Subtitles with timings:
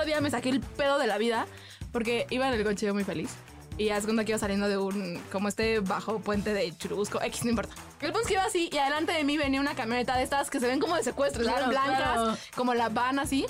[0.00, 1.46] otro día me saqué el pedo de la vida
[1.92, 3.30] porque iba en el coche yo muy feliz.
[3.76, 7.44] Y haz cuenta que iba saliendo de un, como este bajo puente de Churubusco, X,
[7.44, 7.74] no importa.
[8.00, 10.50] El punto es que iba así y adelante de mí venía una camioneta de estas
[10.50, 12.36] que se ven como de secuestro, Claro, blancas, claro.
[12.54, 13.46] como la van así.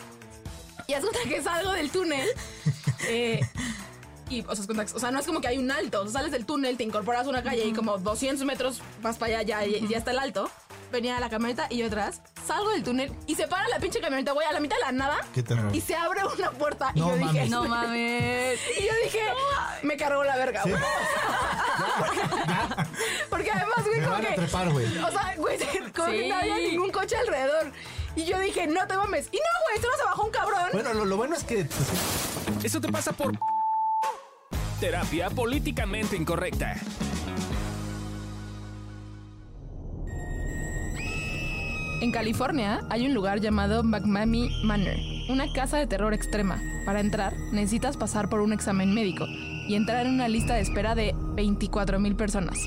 [0.87, 2.29] Y haz cuenta que salgo del túnel.
[3.09, 3.41] eh,
[4.29, 4.65] y, o sea,
[4.95, 6.01] o sea, no es como que hay un alto.
[6.01, 9.19] O sea, sales del túnel, te incorporas a una calle y como 200 metros más
[9.19, 10.51] para allá ya, ya está el alto.
[10.93, 12.23] Venía la camioneta y yo atrás.
[12.51, 14.91] Salgo del túnel y se para la pinche camioneta, güey, a la mitad de la
[14.91, 15.19] nada.
[15.33, 15.73] ¿Qué terror?
[15.73, 16.91] Y se abre una puerta.
[16.97, 17.49] Y yo dije, mames.
[17.51, 18.59] No mames.
[18.77, 19.21] y yo dije,
[19.85, 20.71] me cargó la verga, Sí.
[20.71, 20.83] güey.
[23.31, 24.35] Porque además, güey, Me como van a que.
[24.35, 24.99] trepar, güey.
[24.99, 25.59] O sea, güey,
[25.95, 26.29] como que Sí.
[26.29, 27.71] no había ningún coche alrededor.
[28.17, 29.29] Y yo dije, no te mames.
[29.31, 30.71] Y no, güey, solo se bajó un cabrón.
[30.73, 33.33] Bueno, lo, lo bueno es que pues, Eso te pasa por
[34.81, 36.75] terapia políticamente incorrecta.
[42.01, 44.97] En California hay un lugar llamado McMamie Manor,
[45.29, 46.59] una casa de terror extrema.
[46.87, 49.27] Para entrar, necesitas pasar por un examen médico
[49.69, 52.59] y entrar en una lista de espera de 24 mil personas.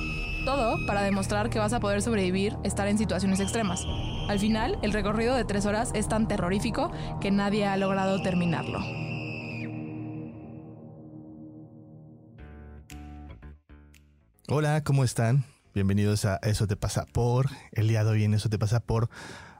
[0.45, 3.87] Todo para demostrar que vas a poder sobrevivir estar en situaciones extremas.
[4.29, 8.81] Al final, el recorrido de tres horas es tan terrorífico que nadie ha logrado terminarlo.
[14.47, 15.43] Hola, ¿cómo están?
[15.73, 17.47] Bienvenidos a Eso te pasa por.
[17.71, 19.09] El día de hoy en Eso te pasa por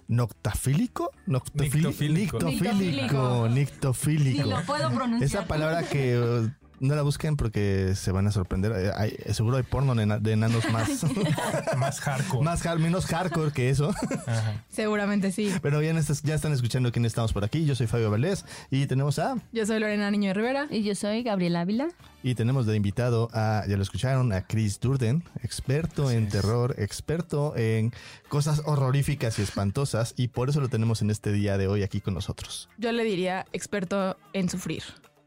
[0.08, 2.39] noctafílico, Noctofili- Nictofílico.
[2.39, 4.44] nictofílico, nictofílico.
[4.44, 5.23] Ni lo puedo pronunciar.
[5.23, 6.52] Esa palabra que uh,
[6.84, 8.72] no la busquen porque se van a sorprender.
[8.76, 11.03] Eh, hay- seguro hay porno de, ena- de enanos más,
[11.78, 12.44] Más hardcore.
[12.44, 13.94] más hard- menos hardcore que eso.
[14.28, 14.64] Ajá.
[14.70, 15.52] Seguramente sí.
[15.61, 17.66] Pero ya, estas- ya están escuchando quién estamos por aquí.
[17.66, 20.67] Yo soy Fabio Valdés y tenemos a Yo soy Lorena Niño de Rivera.
[20.70, 21.88] Y yo soy Gabriela Ávila.
[22.22, 26.31] Y tenemos de invitado a, ya lo escucharon, a Chris Durden, experto en es.
[26.31, 27.92] terror, experto en
[28.30, 32.00] cosas horroríficas y espantosas, y por eso lo tenemos en este día de hoy aquí
[32.00, 32.70] con nosotros.
[32.78, 34.84] Yo le diría experto en sufrir.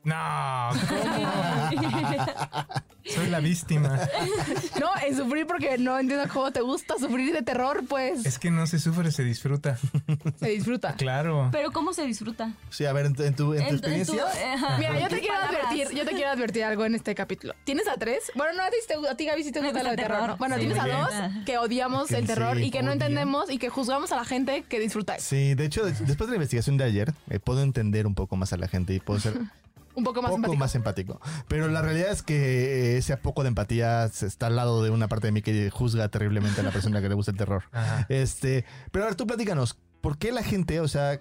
[0.07, 2.07] No, ¿cómo?
[3.05, 4.00] Soy la víctima.
[4.81, 8.50] No, en sufrir porque no entiendo cómo te gusta sufrir de terror, pues Es que
[8.50, 9.78] no se sufre, se disfruta.
[10.39, 10.94] se disfruta.
[10.94, 11.49] Claro.
[11.53, 12.53] Pero ¿cómo se disfruta?
[12.71, 14.25] Sí, a ver, en tu, en tu- en tu En- en tu- experiencia.
[14.55, 14.78] ajá.
[14.78, 15.65] Mira, yo te ¿Qué quiero palabras?
[15.72, 17.55] advertir, yo te quiero advertir algo en este capítulo.
[17.65, 18.31] ¿Tienes a tres?
[18.37, 18.77] Bueno, no a ti,
[19.11, 20.17] a ti Gaby, sí te gusta lo de terror.
[20.19, 20.28] terror.
[20.31, 20.37] ¿no?
[20.37, 21.11] Bueno, Sí, tienes a dos
[21.47, 24.25] que odiamos Que el terror sí, y que no entendemos y que juzgamos a la
[24.25, 25.27] gente que disfruta eso.
[25.31, 28.37] Sí, de hecho, de- después de la investigación de ayer, eh, puedo entender un poco
[28.37, 29.34] más a la gente y puedo ser
[29.97, 30.59] Un poco más poco empático.
[30.59, 31.21] más empático.
[31.49, 35.27] Pero la realidad es que ese poco de empatía está al lado de una parte
[35.29, 37.65] de mí que juzga terriblemente a la persona que le gusta el terror.
[37.73, 38.06] Ajá.
[38.09, 41.21] Este, pero a ver, tú platícanos, ¿por qué la gente, o sea,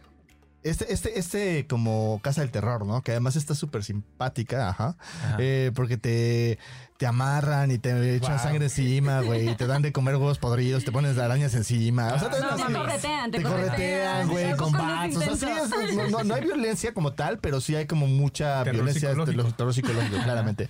[0.70, 3.02] este, este, este como casa del terror, ¿no?
[3.02, 4.96] Que además está súper simpática, ajá.
[5.24, 5.38] Ajá.
[5.40, 6.60] Eh, porque te,
[6.98, 8.40] te amarran y te echan Wow.
[8.44, 9.50] sangre encima, güey.
[9.50, 12.14] y Te dan de comer huevos podridos, te pones arañas encima.
[12.14, 15.16] O sea, te, Ah, No, te corretean, te te corretean, güey, con bats.
[15.18, 15.90] O sea, sí, intensas.
[15.90, 19.10] es- no, no- no hay violencia como tal, pero sí hay como mucha Terror violencia
[19.12, 19.56] este, psicológico.
[19.56, 20.70] terror psicológico, claramente.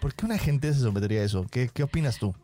[0.00, 1.46] ¿Por qué una gente se sometería a eso?
[1.50, 2.34] ¿Qué, qué opinas tú?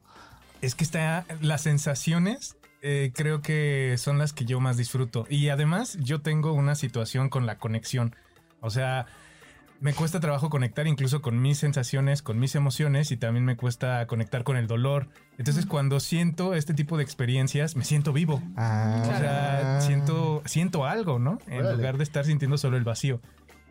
[0.63, 2.57] Es que está las sensaciones.
[2.83, 5.27] Eh, creo que son las que yo más disfruto.
[5.29, 8.15] Y además, yo tengo una situación con la conexión.
[8.61, 9.07] O sea,
[9.81, 14.07] me cuesta trabajo conectar incluso con mis sensaciones, con mis emociones y también me cuesta
[14.07, 15.09] conectar con el dolor.
[15.39, 18.43] Entonces, cuando siento este tipo de experiencias, me siento vivo.
[18.57, 21.39] Ah, O sea, siento, siento algo, ¿no?
[21.49, 23.21] En lugar de estar sintiendo solo el vacío.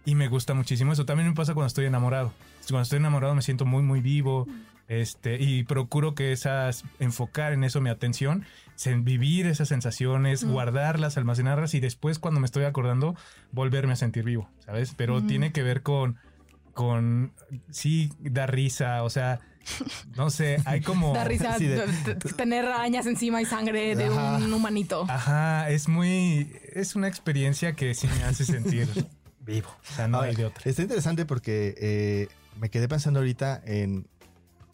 [0.05, 1.05] Y me gusta muchísimo eso.
[1.05, 2.33] También me pasa cuando estoy enamorado.
[2.67, 4.47] Cuando estoy enamorado me siento muy, muy vivo.
[4.89, 8.43] Este, y procuro que esas, enfocar en eso mi atención,
[8.85, 13.15] en vivir esas sensaciones, guardarlas, almacenarlas y después cuando me estoy acordando,
[13.51, 14.93] volverme a sentir vivo, ¿sabes?
[14.97, 16.17] Pero tiene que ver con,
[16.73, 17.33] con,
[17.69, 19.41] sí, da risa, o sea,
[20.15, 21.13] no sé, hay como...
[21.13, 21.81] Da risa Sí, de-
[22.35, 24.37] tener arañas encima y sangre de Ajá.
[24.37, 25.05] un humanito.
[25.07, 28.87] Ajá, es muy, es una experiencia que sí me hace sentir
[29.45, 29.69] vivo.
[29.91, 30.63] O sea, no hay de otra.
[30.65, 32.27] Está interesante porque eh,
[32.59, 34.07] me quedé pensando ahorita en.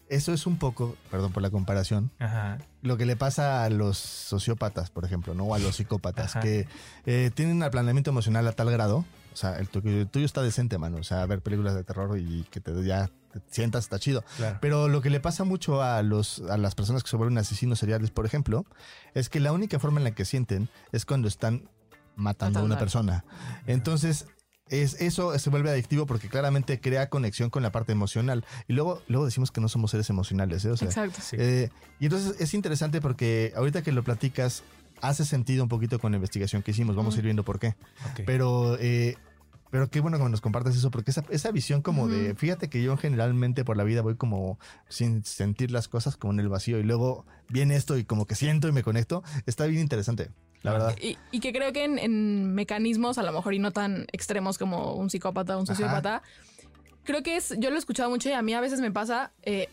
[0.07, 2.59] Eso es un poco, perdón por la comparación, Ajá.
[2.83, 5.45] lo que le pasa a los sociópatas, por ejemplo, ¿no?
[5.45, 6.41] O a los psicópatas, Ajá.
[6.41, 6.67] que
[7.05, 9.03] eh, tienen un aplanamiento emocional a tal grado.
[9.33, 10.97] O sea, el tuyo, el tuyo está decente, mano.
[10.97, 14.23] O sea, ver películas de terror y que te ya te sientas está chido.
[14.37, 14.59] Claro.
[14.61, 17.79] Pero lo que le pasa mucho a los a las personas que se vuelven asesinos
[17.79, 18.65] seriales, por ejemplo,
[19.13, 21.67] es que la única forma en la que sienten es cuando están
[22.15, 23.25] matando a una persona.
[23.67, 24.25] Entonces,
[24.69, 28.45] es, eso se vuelve adictivo porque claramente crea conexión con la parte emocional.
[28.67, 30.71] Y luego, luego decimos que no somos seres emocionales, ¿eh?
[30.71, 31.19] O sea, Exacto.
[31.21, 31.37] Sí.
[31.39, 31.69] eh,
[31.99, 34.63] y entonces es interesante porque ahorita que lo platicas,
[35.01, 36.95] hace sentido un poquito con la investigación que hicimos.
[36.95, 37.75] Vamos a ir viendo por qué.
[38.25, 39.17] Pero, eh,
[39.71, 42.81] pero qué bueno que nos compartas eso, porque esa, esa visión como de, fíjate que
[42.81, 44.59] yo generalmente por la vida voy como
[44.89, 48.35] sin sentir las cosas como en el vacío y luego viene esto y como que
[48.35, 50.31] siento y me conecto, está bien interesante.
[50.65, 50.95] La verdad.
[51.01, 54.57] Y, y que creo que en, en mecanismos, a lo mejor y no tan extremos
[54.57, 55.75] como un psicópata o un Ajá.
[55.75, 56.23] sociópata,
[57.03, 59.31] creo que es, yo lo he escuchado mucho y a mí a veces me pasa,
[59.43, 59.69] eh,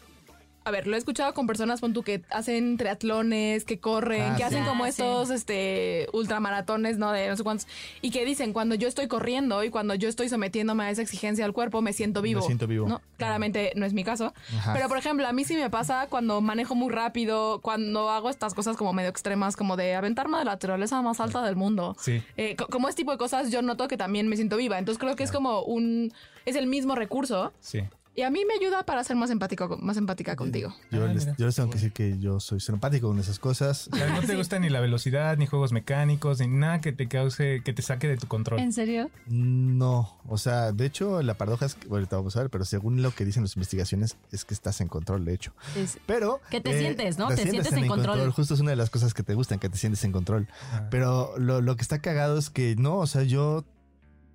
[0.64, 4.32] a ver, lo he escuchado con personas, pon tú, que hacen triatlones, que corren, Ah,
[4.36, 4.42] que sí.
[4.44, 7.12] hacen como Ah, estos este, ultramaratones, ¿no?
[7.12, 7.66] De no sé cuántos.
[8.00, 11.44] Y que dicen, cuando yo estoy corriendo y cuando yo estoy sometiéndome a esa exigencia
[11.44, 12.40] al cuerpo, me siento vivo.
[12.40, 12.88] Me siento vivo.
[12.88, 13.00] ¿no?
[13.16, 14.32] Claramente no es mi caso.
[14.56, 14.72] Ajá.
[14.72, 18.54] Pero, por ejemplo, a mí sí me pasa cuando manejo muy rápido, cuando hago estas
[18.54, 21.96] cosas como medio extremas, como de aventarme de la naturaleza más alta del mundo.
[22.00, 22.22] Sí.
[22.36, 24.78] Eh, co- como este tipo de cosas, yo noto que también me siento viva.
[24.78, 26.12] Entonces creo que es como un...
[26.44, 27.52] Es el mismo recurso.
[27.60, 27.82] Sí.
[28.14, 30.74] Y a mí me ayuda para ser más empático, más empática contigo.
[30.90, 33.88] Yo, Ah, les, yo les tengo que decir que yo soy simpático con esas cosas.
[33.90, 37.08] O sea, no te gusta ni la velocidad, ni juegos mecánicos, ni nada que te
[37.08, 38.60] cause, que te saque de tu control.
[38.60, 39.10] ¿En serio?
[39.26, 42.66] No, o sea, de hecho, la paradoja es que, bueno, ahorita vamos a ver, pero
[42.66, 45.54] según lo que dicen las investigaciones, es que estás en control, de hecho.
[45.74, 46.40] Es- Pero.
[46.50, 47.28] Que te sientes, ¿no?
[47.28, 48.30] Te sientes en control.
[48.32, 50.48] Justo es una de las cosas que te gustan, que te sientes en control.
[50.72, 50.86] Ah.
[50.90, 53.64] Pero lo, lo que está cagado es que no, o sea, yo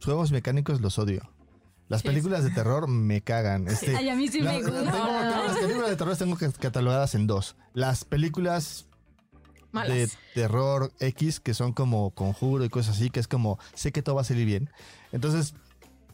[0.03, 1.29] juegos mecánicos los odio.
[1.89, 2.07] Las Sí.
[2.07, 3.67] películas de terror me cagan.
[3.67, 5.43] Este, Ay, a mí sí la- me tengo- gusta.
[5.47, 7.55] las películas de terror tengo catalogadas en dos.
[7.73, 8.85] Las películas
[9.71, 9.95] Malas.
[9.95, 14.01] de terror X que son como conjuro y cosas así, que es como, sé que
[14.01, 14.69] todo va a salir bien.
[15.11, 15.53] Entonces,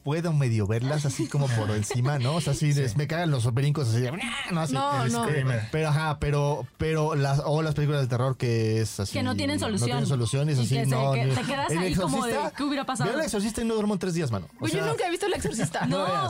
[0.04, 2.36] puedo medio verlas así como por encima, ¿no?
[2.36, 4.12] O sea, así de- me cagan los brincos así, de,
[4.52, 4.74] no, así.
[4.74, 5.24] No, El no.
[5.24, 5.68] screamer.
[5.72, 9.14] Pero, ajá, pero, pero las, o las películas de terror que es así.
[9.14, 9.90] Que no tienen solución.
[9.90, 11.14] No tienen solución, es Y así, que se- no.
[11.14, 13.10] que ni- te quedas El ahí como de, ¿qué hubiera pasado?
[13.10, 14.48] Veo el exorcista y no duermo en tres días, mano.
[14.60, 15.86] O Uy, yo nunca he visto El Exorcista.
[15.88, 16.14] No No.
[16.14, 16.30] No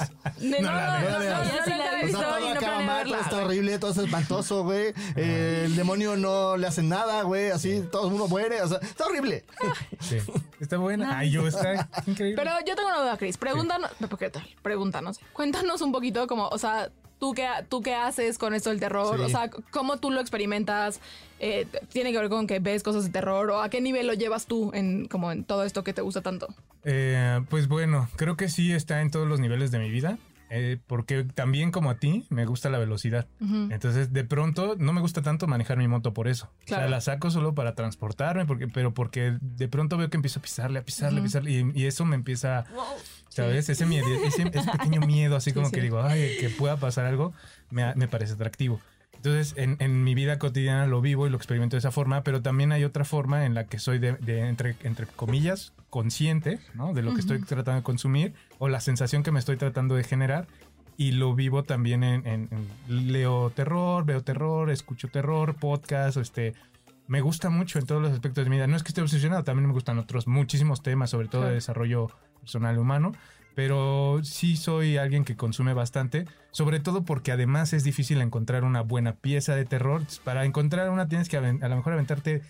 [0.61, 2.39] no, no, no,
[3.05, 4.93] yo sí está horrible, todo es espantoso, güey.
[5.15, 7.51] Eh, el demonio no le hace nada, güey.
[7.51, 8.61] Así todo el mundo muere.
[8.61, 9.45] O sea, está horrible.
[9.99, 10.17] Sí.
[10.59, 11.17] Está buena.
[11.19, 12.41] Ay, yo está increíble.
[12.41, 13.37] Pero yo tengo una duda, Chris.
[13.67, 14.47] Pregúntanos, ¿qué tal?
[14.61, 15.19] Pregúntanos.
[15.33, 16.89] Cuéntanos un poquito como, o sea,
[17.19, 19.17] ¿tú qué, tú qué haces con esto del terror?
[19.17, 19.23] Sí.
[19.23, 20.99] O sea, ¿cómo tú lo experimentas?
[21.39, 23.49] Eh, ¿Tiene que ver con que ves cosas de terror?
[23.51, 26.21] ¿O a qué nivel lo llevas tú en, como en todo esto que te gusta
[26.21, 26.47] tanto?
[26.83, 30.17] Eh, pues bueno, creo que sí está en todos los niveles de mi vida.
[30.55, 33.25] eh, porque también como a ti me gusta la velocidad.
[33.39, 36.51] Entonces de pronto no me gusta tanto manejar mi moto por eso.
[36.65, 40.39] O sea, la saco solo para transportarme, porque, pero porque de pronto veo que empiezo
[40.39, 41.51] a pisarle, a pisarle, a pisarle.
[41.51, 42.65] Y, y eso me empieza,
[43.33, 43.69] ¿sabes?
[43.69, 45.73] Ese, miedo, ese, ese pequeño miedo, así Sí, como sí.
[45.75, 47.33] que digo, ay, que pueda pasar algo,
[47.69, 48.79] me, me parece atractivo.
[49.15, 52.41] Entonces, en, en mi vida cotidiana lo vivo y lo experimento de esa forma, pero
[52.41, 56.93] también hay otra forma en la que soy de, de entre, entre comillas, consciente, ¿no?
[56.93, 60.03] De lo que estoy tratando de consumir o la sensación que me estoy tratando de
[60.03, 60.47] generar.
[60.97, 66.53] Y lo vivo también en, en- en- leo terror, veo terror, escucho terror, podcast, este,
[67.07, 68.67] me gusta mucho en todos los aspectos de mi vida.
[68.67, 72.11] No es que esté obsesionado, también me gustan otros muchísimos temas, sobre todo de desarrollo
[72.43, 73.13] personal humano,
[73.55, 78.81] pero sí soy alguien que consume bastante, sobre todo porque además es difícil encontrar una
[78.81, 80.03] buena pieza de terror.
[80.23, 82.41] Para encontrar una tienes que a lo mejor aventarte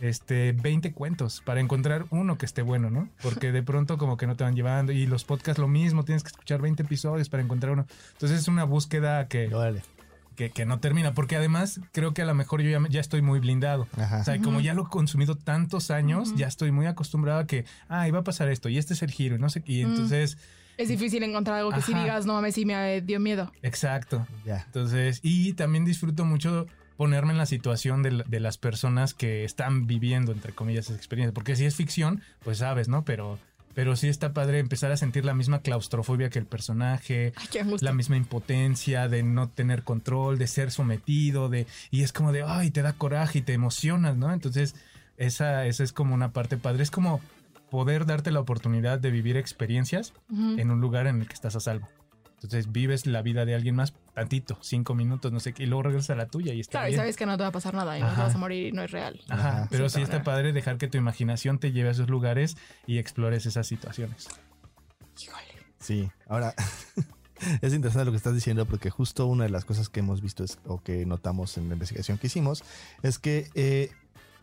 [0.00, 3.08] este 20 cuentos para encontrar uno que esté bueno, ¿no?
[3.22, 6.22] Porque de pronto como que no te van llevando y los podcasts lo mismo, tienes
[6.22, 7.86] que escuchar 20 episodios para encontrar uno.
[8.12, 9.48] Entonces es una búsqueda que.
[10.36, 13.00] Que, que no termina, porque además creo que a lo mejor yo ya, me- ya
[13.00, 13.88] estoy muy blindado.
[13.96, 14.20] Ajá.
[14.20, 17.64] O sea, como ya lo he consumido tantos años, ya estoy muy acostumbrado a que,
[17.88, 19.72] ah, iba a pasar esto y este es el giro y no sé qué.
[19.72, 19.90] Y Mm.
[19.90, 20.38] entonces,
[20.78, 22.02] Es difícil encontrar algo que sí Ajá.
[22.02, 23.50] digas, no mames, sí me eh, dio miedo.
[23.62, 24.26] exacto.
[24.44, 24.62] Ya.
[24.66, 26.66] Entonces, y también disfruto mucho
[26.98, 31.32] ponerme en la situación de, de las personas que están viviendo, entre comillas, esa experiencia.
[31.32, 33.04] Porque si es ficción, pues sabes, ¿no?
[33.04, 33.38] Pero,
[33.76, 37.92] pero sí está padre empezar a sentir la misma claustrofobia que el personaje, Ay, la
[37.92, 42.70] misma impotencia de no tener control, de ser sometido, de y es como de, ay,
[42.70, 44.32] te da coraje y te emocionas, ¿no?
[44.32, 44.76] Entonces,
[45.18, 46.84] esa, esa es como una parte padre.
[46.84, 47.20] Es como
[47.70, 51.60] poder darte la oportunidad de vivir experiencias en un lugar en el que estás a
[51.60, 51.86] salvo.
[52.46, 55.82] Entonces vives la vida de alguien más tantito, cinco minutos, no sé qué, y luego
[55.84, 57.00] regresas a la tuya y está Claro, y bien.
[57.00, 58.72] sabes que no te va a pasar nada y no te vas a morir y
[58.72, 59.20] no es real.
[59.28, 59.68] Ajá, Ajá.
[59.70, 63.46] pero Sí, está padre dejar que tu imaginación te lleve a esos lugares y explores
[63.46, 64.28] esas situaciones.
[65.20, 65.42] Híjole.
[65.80, 66.08] Sí.
[66.28, 66.54] Ahora,
[67.60, 70.44] es interesante lo que estás diciendo porque justo una de las cosas que hemos visto
[70.44, 72.62] es, o que notamos en la investigación que hicimos
[73.02, 73.90] es que eh,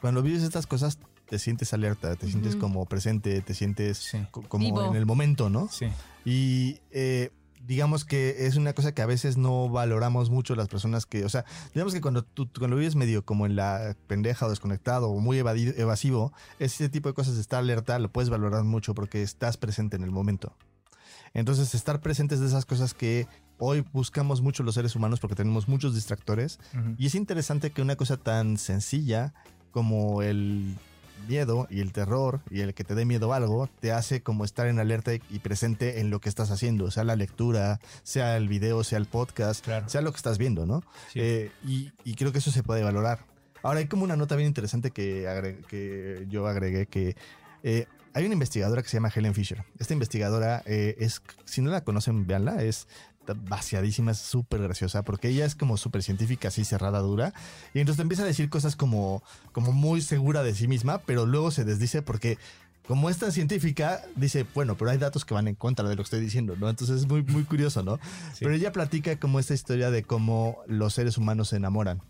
[0.01, 4.19] cuando vives estas cosas te sientes alerta, te sientes como presente, te sientes Sí.
[4.29, 4.85] co- como Vivo.
[4.89, 5.67] en el momento, ¿no?
[5.69, 5.87] Sí,
[6.25, 7.31] Y eh,
[7.65, 11.29] digamos que es una cosa que a veces no valoramos mucho las personas que, o
[11.29, 15.19] sea, digamos que cuando tú cuando vives medio como en la pendeja o desconectado o
[15.19, 19.21] muy evadi- evasivo, ese tipo de cosas de estar alerta lo puedes valorar mucho porque
[19.21, 20.55] estás presente en el momento.
[21.33, 23.27] Entonces, estar presentes de esas cosas que
[23.57, 26.59] hoy buscamos mucho los seres humanos porque tenemos muchos distractores.
[26.97, 29.33] Y es interesante que una cosa tan sencilla
[29.71, 30.75] como el
[31.27, 34.45] miedo y el terror y el que te dé miedo a algo te hace como
[34.45, 38.47] estar en alerta y presente en lo que estás haciendo, sea la lectura, sea el
[38.47, 39.87] video, sea el podcast, Claro.
[39.89, 40.81] sea lo que estás viendo, ¿no?
[41.11, 41.19] Sí.
[41.21, 43.19] Eh, y, y creo que eso se puede valorar.
[43.63, 47.15] Ahora hay como una nota bien interesante que, que yo agregué que
[47.63, 49.63] eh, hay una investigadora que se llama Helen Fisher.
[49.79, 52.87] Esta investigadora eh, es, si no la conocen, véanla, es
[53.27, 57.33] vaciadísima, es súper graciosa, porque ella es como súper científica, así cerrada, dura,
[57.73, 61.25] y entonces te empieza a decir cosas como, como muy segura de sí misma, pero
[61.25, 62.37] luego se desdice porque
[62.87, 66.01] como es tan científica, dice, bueno, pero hay datos que van en contra de lo
[66.01, 66.69] que estoy diciendo, ¿no?
[66.69, 67.97] Entonces es muy, muy curioso, ¿no?
[68.33, 68.39] Sí.
[68.41, 72.01] Pero ella platica como esta historia de cómo los seres humanos se enamoran.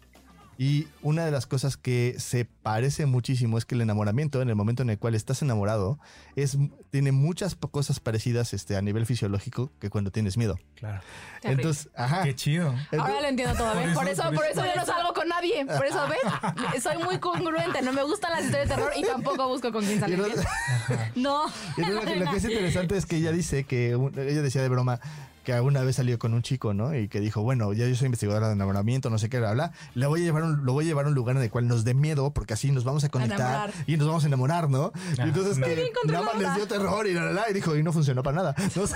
[0.58, 4.56] Y una de las cosas que se parece muchísimo es que el enamoramiento, en el
[4.56, 5.98] momento en el cual estás enamorado,
[6.36, 6.58] es,
[6.92, 10.60] tiene muchas cosas parecidas este, a nivel fisiológico que cuando tienes miedo.
[10.76, 11.02] Claro.
[11.42, 11.62] Terrible.
[11.64, 12.24] Entonces, ajá.
[12.24, 12.74] Qué chido.
[12.98, 13.86] Ahora lo entiendo todo, ¿ves?
[13.94, 15.66] Por Por eso- eso, por eso- yo no salgo con nadie.
[15.66, 16.84] Por eso, ¿ves?
[16.84, 17.82] Soy muy congruente.
[17.82, 20.22] No me gustan las historias de terror y tampoco busco con quién salir.
[21.16, 21.46] No.
[21.78, 24.62] Y entonces lo, que, lo que es interesante es que ella dice que, ella decía
[24.62, 25.00] de broma
[25.44, 26.96] que alguna vez salió con un chico, ¿no?
[26.96, 29.72] Y que dijo, bueno, ya yo soy investigadora de enamoramiento, no sé qué, bla, bla.
[29.94, 31.68] Le voy a llevar un, lo voy a llevar a un lugar en el cual
[31.68, 34.92] nos dé miedo, porque así nos vamos a conectar y nos vamos a enamorar, ¿no?
[35.18, 35.66] y Ah, entonces no.
[35.68, 38.24] que nada más les dio terror y la, la, la, y dijo, y no funcionó
[38.24, 38.56] para nada.
[38.76, 38.88] ¿no?
[38.88, 38.96] Solo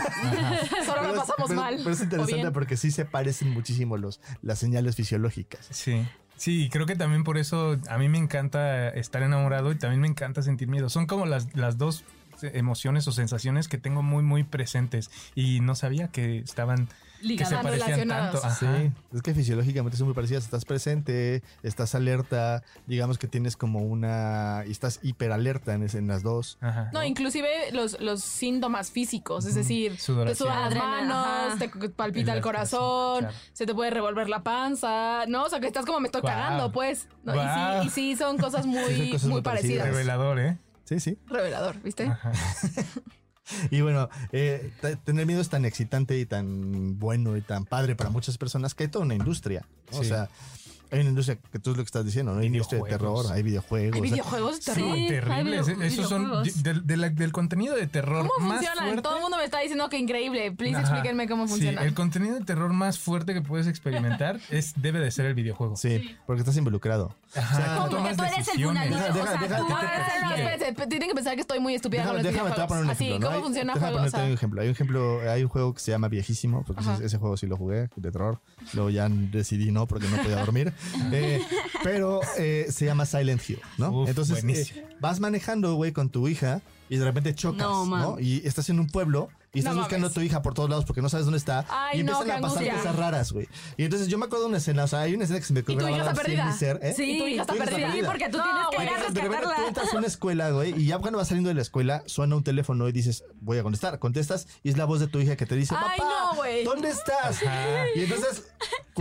[0.86, 1.76] pero lo pasamos pero- mal.
[1.78, 5.68] Pero es interesante porque sí se parecen muchísimo los, las señales fisiológicas.
[5.72, 6.06] Sí.
[6.36, 10.08] Sí, creo que también por eso a mí me encanta estar enamorado y también me
[10.08, 10.88] encanta sentir miedo.
[10.88, 12.04] Son como las, las dos
[12.44, 17.28] emociones o sensaciones que tengo muy, muy presentes y no sabía que estaban, que se
[17.28, 17.64] Ligadas.
[17.64, 18.42] parecían relacionadas.
[18.60, 18.78] tanto.
[18.78, 20.44] Sí, es que fisiológicamente son muy parecidas.
[20.44, 24.64] Estás presente, estás alerta, digamos que tienes como una...
[24.68, 26.58] y estás hiperalerta en, ese- en las dos.
[26.62, 26.90] Ajá.
[26.94, 30.48] No, inclusive los, los síntomas físicos, es decir, te Sudoración.
[30.48, 31.58] sudan las manos, ajá.
[31.58, 33.36] te palpita el El corazón, claro.
[33.54, 35.46] se te puede revolver la panza, ¿no?
[35.46, 37.08] O sea, que estás como me estoy cagando, pues.
[37.24, 37.34] ¿no?
[37.36, 39.80] Y, sí, y sí, son cosas muy, Sí, son cosas muy muy parecidas.
[39.88, 39.90] parecidas.
[40.08, 40.58] Revelador, ¿eh?
[40.88, 41.18] Sí, sí.
[41.28, 42.06] Revelador, ¿viste?
[42.06, 42.32] Ajá.
[43.72, 44.74] Y bueno, eh,
[45.06, 48.84] tener miedo es tan excitante y tan bueno y tan padre para muchas personas que
[48.84, 49.66] hay toda una industria.
[49.94, 50.00] ¿no?
[50.00, 50.10] O Sí.
[50.10, 50.28] sea,
[50.92, 52.40] hay una industria que tú es lo que estás diciendo, ¿no?
[52.40, 53.22] Hay industria de Videojuegos.
[53.24, 53.96] terror, hay videojuegos.
[53.96, 54.72] Hay videojuegos de Sí.
[54.72, 54.92] terror.
[54.94, 55.66] hay Terribles.
[55.68, 56.64] video- Esos son videojuegos.
[56.64, 58.84] del, de la- del contenido de terror ¿Cómo más funcionan?
[58.86, 59.02] fuerte.
[59.02, 60.52] Todo el mundo me está diciendo que increíble.
[60.52, 60.82] Please Ajá.
[60.88, 61.84] explíquenme cómo Sí, funcionan.
[61.86, 65.76] el contenido de terror más fuerte que puedes experimentar es debe de ser el videojuego.
[65.76, 67.16] Sí, porque estás involucrado.
[67.36, 68.58] Ajá, O sea, tú Como tomas que tú eres el.
[68.58, 69.76] Deja- O sea, deja- tú
[70.44, 72.64] eres el- tienen que pensar que estoy muy estúpida Déjame, con los déjame, te voy
[72.64, 73.02] a poner un videojuegos.
[73.02, 73.16] ejemplo.
[73.16, 73.26] Así, ¿no?
[73.28, 73.98] ¿cómo Hay- funciona déjame juego?
[74.28, 74.62] Un ejemplo.
[74.62, 77.58] Hay un ejemplo, hay un juego que se llama Viejísimo, porque ese juego sí lo
[77.58, 78.40] jugué, de terror.
[78.74, 80.74] Luego ya decidí no, porque no podía dormir.
[81.12, 81.42] Eh,
[81.84, 83.92] pero eh, se llama Silent Hill, ¿no?
[84.02, 88.20] Uf, Entonces eh, vas manejando, güey, con tu hija y de repente chocas, No, ¿no?
[88.20, 90.12] Y estás en un pueblo y estás No buscando mames.
[90.18, 91.66] a tu hija por todos lados porque no sabes dónde está.
[91.70, 92.78] Ay, y no, empiezan qué a pasar angustia.
[92.82, 93.48] cosas raras, güey.
[93.78, 95.54] Y entonces yo me acuerdo de una escena, o sea, hay una escena que se
[95.54, 96.52] me quedó tu hija está perdida?
[96.54, 96.94] ser, ¿eh?
[96.96, 97.92] Sí, Y tu hija está perdida.
[97.94, 99.68] Sí, porque tú No, tienes que ir a repente tú rescatarla.
[99.68, 102.44] entras a una escuela, güey, y ya cuando vas saliendo de la escuela, suena un
[102.44, 104.00] teléfono y dices, voy a contestar.
[104.00, 106.42] Contestas y es la voz de tu hija que te dice, Ay, papá, no.
[106.72, 107.40] ¿dónde estás?
[107.96, 108.44] Y entonces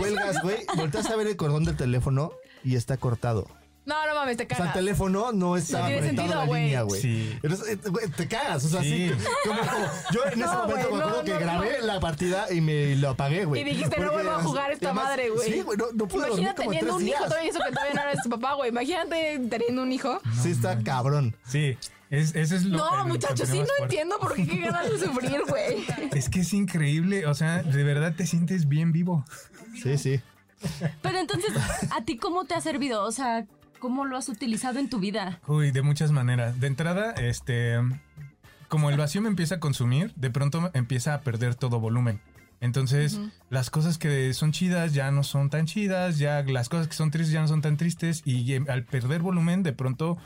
[0.01, 2.31] cuelgas, güey, volteas a ver el cordón del teléfono
[2.63, 3.47] y está cortado.
[3.85, 4.75] No, no mames, te O sea, cagas.
[4.75, 6.63] el teléfono no estaba tiene conectado sentido, a la güey.
[6.65, 7.01] línea, güey.
[7.01, 7.39] Sí.
[7.41, 9.09] Entonces, eh, güey, te cagas, o sea, sí.
[9.17, 9.25] Sí.
[9.47, 11.85] como, como- yo en ese No, momento güey, me acuerdo no, que no, grabé no.
[11.87, 13.61] la partida y me lo apagué, güey.
[13.61, 15.53] Y dijiste, no Porque, vuelvo a jugar esta además, madre, güey.
[15.53, 17.29] Sí, güey, no, no pude dormir Imagínate como teniendo tres un hijo días.
[17.29, 18.69] todavía, eso que todavía no eres tu papá, güey.
[18.71, 20.19] Imagínate teniendo un hijo.
[20.43, 21.35] Sí, está cabrón.
[21.47, 21.77] Sí,
[22.09, 23.83] es, ese es lo No, el muchachos, sí no fuerte.
[23.83, 25.85] entiendo por qué qué ganas de sufrir, güey.
[26.13, 29.25] Es que es increíble, o sea, de verdad te sientes bien vivo.
[29.81, 30.21] Sí, sí.
[31.01, 31.51] Pero entonces,
[31.91, 33.03] ¿a ti cómo te ha servido?
[33.03, 33.45] O sea,
[33.79, 35.39] ¿cómo lo has utilizado en tu vida?
[35.47, 36.59] Uy, de muchas maneras.
[36.59, 37.77] De entrada, este,
[38.67, 42.21] como el vacío me empieza a consumir, de pronto empieza a perder todo volumen.
[42.59, 43.19] Entonces,
[43.51, 47.11] las cosas que son chidas ya no son tan chidas, ya las cosas que son
[47.11, 50.17] tristes ya no son tan tristes y em, al perder volumen, de pronto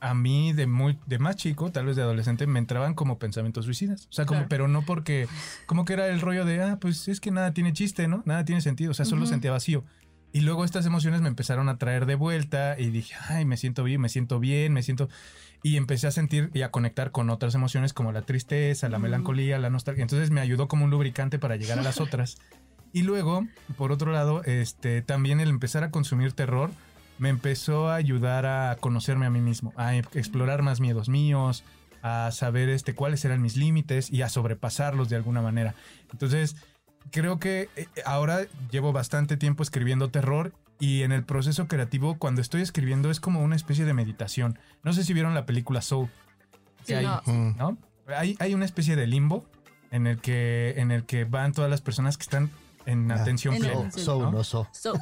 [0.00, 3.64] a mí de muy de más chico, tal vez de adolescente, me entraban como pensamientos
[3.66, 4.06] suicidas.
[4.10, 4.48] O sea, como Claro.
[4.48, 5.28] pero no porque
[5.66, 8.22] como que era el rollo de, ah, pues es que nada tiene chiste, ¿no?
[8.24, 9.84] Nada tiene sentido, o sea, solo sentía vacío.
[10.32, 13.82] Y luego estas emociones me empezaron a traer de vuelta y dije, ay, me siento
[13.82, 15.08] bien, me siento bien, me siento...
[15.62, 19.58] Y empecé a sentir y a conectar con otras emociones como la tristeza, la melancolía,
[19.58, 20.02] la nostalgia.
[20.02, 22.38] Entonces me ayudó como un lubricante para llegar a las otras.
[22.92, 26.70] Y luego, por otro lado, este, también el empezar a consumir terror
[27.20, 31.64] me empezó a ayudar a conocerme a mí mismo, a explorar más miedos míos,
[32.02, 35.74] a saber este, cuáles eran mis límites y a sobrepasarlos de alguna manera.
[36.10, 36.56] Entonces,
[37.10, 42.40] creo que eh, ahora llevo bastante tiempo escribiendo terror y en el proceso creativo, cuando
[42.40, 44.58] estoy escribiendo, es como una especie de meditación.
[44.82, 46.08] No sé si vieron la película Soul.
[46.86, 47.22] Sí, hay, no.
[47.26, 47.78] ¿no?
[48.16, 49.44] Hay, hay una especie de limbo
[49.90, 52.50] en el que, en el que van todas las personas que están
[52.86, 53.16] en Ah.
[53.16, 53.90] atención En plena.
[53.92, 54.30] So, soul, ¿no?
[54.32, 54.66] no so.
[54.72, 54.94] So-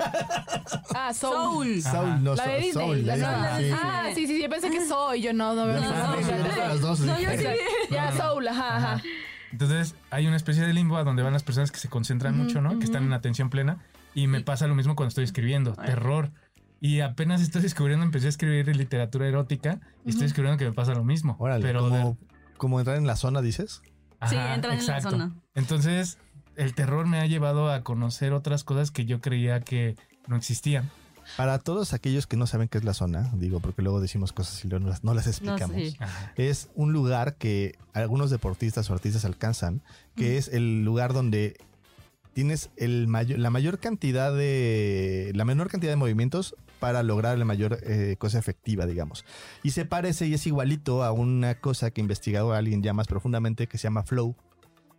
[0.95, 1.83] Ah, Soul.
[1.83, 1.83] Soul.
[1.87, 1.91] Ajá.
[1.93, 2.51] Soul, no La so.
[2.51, 2.73] de Disney.
[2.73, 3.71] Soul, la la sí, sí.
[3.75, 4.43] Ah, sí, sí, sí.
[4.43, 5.23] Yo pensé que soy.
[5.23, 6.17] Yo no, no veo No, nada.
[6.17, 7.45] no, Sí, las dos, No, yo sí.
[7.91, 9.03] Ya, Soul, ajá, ajá.
[9.53, 12.45] Entonces hay una especie de limbo a donde van las personas que se concentran Ujú,
[12.45, 12.79] mucho, ¿no?
[12.79, 13.79] Que están en atención plena.
[14.15, 15.73] Y me pasa lo mismo cuando estoy escribiendo.
[15.75, 16.31] Terror.
[16.81, 20.93] Y apenas estoy descubriendo, empecé a escribir literatura erótica y estoy descubriendo que me pasa
[20.95, 21.37] lo mismo.
[21.39, 22.17] Órale, pero como, de-
[22.57, 23.81] como entrar en la zona, dices.
[24.29, 25.33] Sí, Ajá, entran en la zona.
[25.55, 26.19] Entonces,
[26.59, 29.97] el terror me ha llevado a conocer otras cosas que yo creía que
[30.27, 30.91] no existían.
[31.37, 34.65] Para todos aquellos que no saben qué es la zona, digo, porque luego decimos cosas
[34.65, 35.77] y luego no las, no las No, explicamos.
[35.77, 35.97] sí.
[36.37, 39.83] Es un lugar que algunos deportistas o artistas alcanzan,
[40.17, 41.57] que es el lugar donde
[42.33, 45.33] tienes el mayor, la mayor cantidad de.
[45.35, 49.25] la menor cantidad de movimientos para lograr la mayor eh, cosa efectiva, digamos.
[49.63, 53.67] Y se parece y es igualito a una cosa que investigado alguien ya más profundamente
[53.67, 54.35] que se llama flow,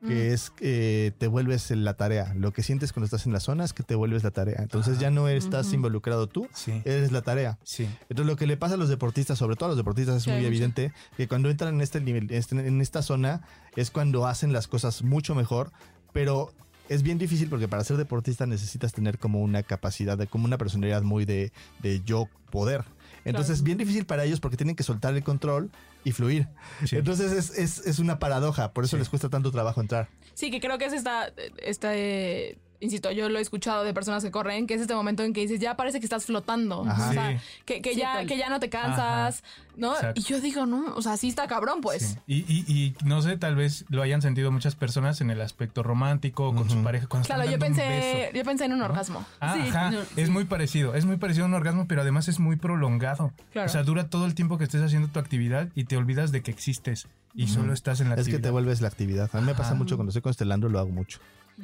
[0.06, 2.34] que es eh, te vuelves la tarea.
[2.36, 4.58] Lo que sientes cuando estás en la zona es que te vuelves la tarea.
[4.62, 5.75] Entonces ya no estás Ujú.
[5.75, 7.58] involucrado tú, Sí, eres la tarea.
[7.63, 7.84] sí.
[8.10, 10.32] Entonces lo que le pasa a los deportistas, sobre todo a los deportistas, es Sí,
[10.32, 13.41] muy evidente que cuando entran en este nivel, este- en esta zona,
[13.75, 15.72] es cuando hacen las cosas mucho mejor,
[16.13, 16.51] pero
[16.88, 20.58] es bien difícil porque para ser deportista necesitas tener como una capacidad, de, como una
[20.58, 21.51] personalidad muy de,
[21.84, 22.84] de yo poder.
[23.25, 25.70] Entonces es bien difícil para ellos porque tienen que soltar el control
[26.03, 26.48] y fluir.
[26.86, 26.96] Sí.
[26.98, 29.00] Entonces es, es- es una paradoja, por eso Sí.
[29.00, 30.10] les cuesta tanto trabajo entrar.
[30.34, 34.24] Sí, que creo que es esta, esta eh, insisto, yo lo he escuchado de personas
[34.24, 36.86] que corren, que es este momento en que dices, ya parece que estás flotando.
[36.88, 37.09] Ajá.
[37.09, 37.45] O sea, Sí.
[37.65, 38.27] que, que Sí, ya, tal.
[38.27, 39.43] que ya no te cansas,
[39.75, 39.93] ¿no?
[39.95, 40.19] Exacto.
[40.19, 42.17] Y yo digo, no, o sea, sí está cabrón, pues.
[42.27, 42.45] Sí.
[42.48, 45.83] Y, y- y no sé, tal vez lo hayan sentido muchas personas en el aspecto
[45.83, 46.83] romántico con su Ujú.
[46.83, 47.07] pareja.
[47.07, 48.33] Cuando Claro, están yo un pensé, beso.
[48.38, 49.25] yo pensé en un orgasmo.
[49.39, 50.31] Ah, Sí, ajá, no, es sí.
[50.31, 53.33] muy parecido, es muy parecido a un orgasmo, pero además es muy prolongado.
[53.51, 53.67] Claro.
[53.67, 56.41] O sea, dura todo el tiempo que estés haciendo tu actividad y te olvidas de
[56.41, 58.41] que existes y solo estás en la Es que actividad.
[58.43, 59.29] te vuelves la actividad.
[59.33, 61.19] A mí me pasa mucho cuando estoy constelando, lo hago mucho.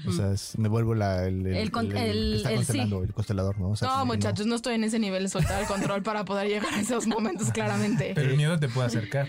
[0.08, 3.14] O sea, es- me vuelvo la, el, El con- que el- está el- constelando, el
[3.14, 3.70] constelador, ¿no?
[3.70, 6.04] O sea, No, como que muchachos, no estoy en ese nivel de soltar el control
[6.04, 8.12] para poder llegar a esos momentos, claramente.
[8.16, 9.28] Pero el miedo te puede acercar.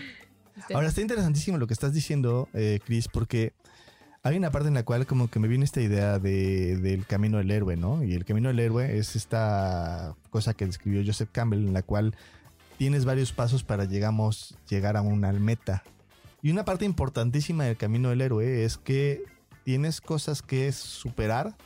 [0.57, 3.53] Este, Ahora está interesantísimo lo que estás diciendo, eh, Chris, porque
[4.23, 7.37] hay una parte en la cual como que me viene esta idea de, del camino
[7.37, 8.03] del héroe, ¿no?
[8.03, 12.13] Y el camino del héroe es esta cosa que describió Joseph Campbell, en la cual
[12.77, 15.83] tienes varios pasos para llegamos, llegar a una meta.
[16.41, 19.23] Y una parte importantísima del camino del héroe es que
[19.67, 21.57] tienes cosas que superar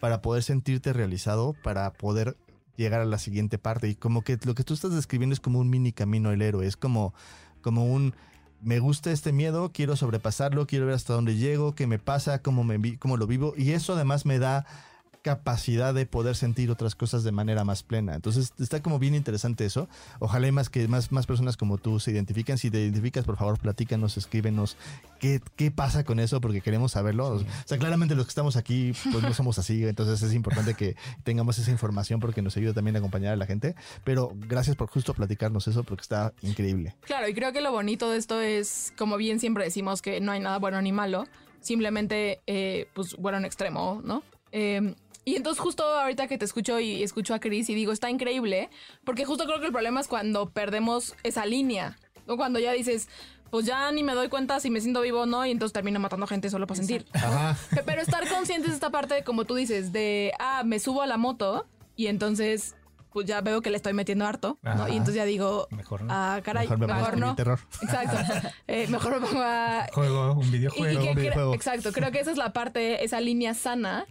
[0.00, 2.36] para poder sentirte realizado, para poder
[2.76, 3.86] llegar a la siguiente parte.
[3.86, 6.66] Y como que lo que tú estás describiendo es como un mini camino del héroe,
[6.66, 7.14] es como,
[7.60, 8.12] como un
[8.60, 12.64] me gusta este miedo, quiero sobrepasarlo, quiero ver hasta dónde llego, qué me pasa, cómo,
[12.64, 13.54] me cómo lo vivo.
[13.56, 14.66] Y eso además me da
[15.24, 18.14] capacidad de poder sentir otras cosas de manera más plena.
[18.14, 19.88] Entonces está como bien interesante eso.
[20.18, 22.58] Ojalá y más que más, más personas como tú se identifiquen.
[22.58, 24.76] Si te identificas, por favor, platícanos, escríbenos
[25.20, 27.36] qué, qué pasa con eso, porque queremos saberlo.
[27.36, 29.86] O sea, claramente los que estamos aquí, pues no somos así.
[29.86, 33.46] Entonces es importante que tengamos esa información porque nos ayuda también a acompañar a la
[33.46, 33.74] gente.
[34.04, 36.96] Pero gracias por justo platicarnos eso, porque está increíble.
[37.00, 40.32] Claro, y creo que lo bonito de esto es, como bien siempre decimos, que no
[40.32, 41.26] hay nada bueno ni malo,
[41.62, 44.22] simplemente, eh, pues, bueno en extremo, ¿no?
[44.52, 48.10] Eh, y entonces justo ahorita que te escucho y escucho a Chris y digo, está
[48.10, 48.70] increíble,
[49.04, 52.36] porque justo creo que el problema es cuando perdemos esa línea, ¿no?
[52.36, 53.08] Cuando ya dices,
[53.50, 56.00] pues ya ni me doy cuenta si me siento vivo o no, y entonces termino
[56.00, 57.06] matando gente solo para sentir.
[57.12, 57.56] Ajá.
[57.86, 61.16] Pero estar conscientes de esta parte, como tú dices, de, ah, me subo a la
[61.16, 62.74] moto y entonces,
[63.12, 64.58] pues ya veo que le estoy metiendo harto.
[64.88, 66.12] Y entonces ya digo, Mejor no.
[66.12, 67.34] ah, caray, Mejor me mejor no.
[67.36, 67.60] terror.
[67.80, 68.48] Exacto.
[68.66, 69.86] Eh, mejor me pongo a...
[69.92, 71.00] Juego, un Y, y videojuego.
[71.02, 71.54] que un cre- videojuego.
[71.54, 74.06] exacto, creo que esa es la parte, esa línea sana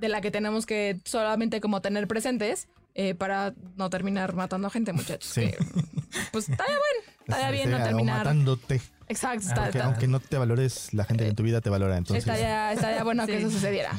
[0.00, 4.92] de la que tenemos que solamente como tener presentes eh, para no terminar matando gente,
[4.92, 5.30] muchachos.
[5.32, 5.42] Sí.
[5.42, 5.58] Que,
[6.32, 8.18] pues estaría bueno, estaría bien no terminar.
[8.18, 8.80] matándote.
[9.08, 11.96] Exacto, está- Porque está- aunque no te valores, la gente en tu vida te valora.
[11.96, 13.92] Entonces, estaría, estaría bueno que eso sucediera.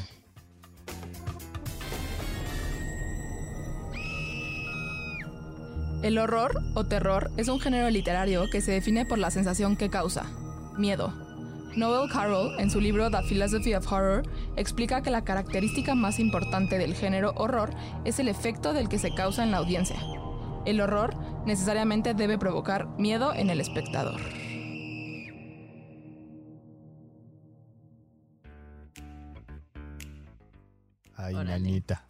[6.03, 9.89] El horror o terror es un género literario que se define por la sensación que
[9.89, 10.25] causa,
[10.77, 11.13] miedo.
[11.75, 14.23] Noel Carroll, en su libro The Philosophy of Horror,
[14.57, 17.71] explica que la característica más importante del género horror
[18.03, 19.97] es el efecto del que se causa en la audiencia.
[20.65, 24.19] El horror necesariamente debe provocar miedo en el espectador.
[31.21, 31.59] ay, Órale.
[31.59, 32.03] ñañita.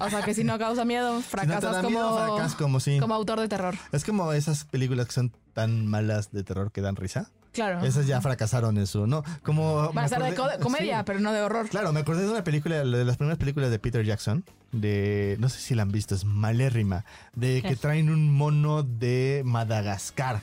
[0.00, 2.80] O sea que si no causa miedo, Si no fracasas da como, miedo, fracasas como
[2.80, 2.98] sí.
[2.98, 3.74] como autor de terror.
[3.92, 7.30] Es como esas películas que son tan malas de terror que dan risa.
[7.54, 7.84] Claro.
[7.86, 9.22] Esas ya fracasaron eso, ¿no?
[9.42, 11.02] Como Va me a ser de co- comedia, sí.
[11.06, 11.68] pero no de horror.
[11.68, 15.48] Claro, me acordé de una película, de las primeras películas de Peter Jackson, de, no
[15.48, 20.42] sé si la han visto, es malérrima, de que traen un mono de Madagascar.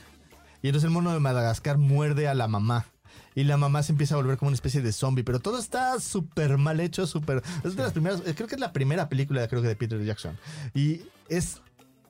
[0.62, 2.86] Y entonces el mono de Madagascar muerde a la mamá.
[3.34, 5.98] Y la mamá se empieza a volver como una especie de zombie, pero todo está
[6.00, 7.42] súper mal hecho, súper...
[7.64, 10.36] Es de las primeras, creo que es la primera película creo que de Peter Jackson.
[10.74, 11.60] Y es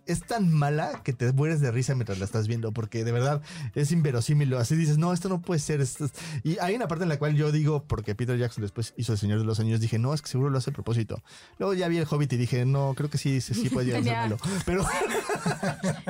[0.07, 3.41] es tan mala que te mueres de risa mientras la estás viendo, porque de verdad
[3.75, 4.53] es inverosímil.
[4.55, 5.81] Así dices, no, esto no puede ser.
[5.81, 6.13] esto es-".
[6.43, 9.19] Y hay una parte en la cual yo digo, porque Peter Jackson después hizo El
[9.19, 11.23] Señor de los Anillos, dije, no, es que seguro lo hace a propósito.
[11.59, 14.01] Luego ya vi El Hobbit y dije, no, creo que sí, sí, sí puede llegar
[14.01, 14.39] a ser malo.
[14.67, 14.85] Pero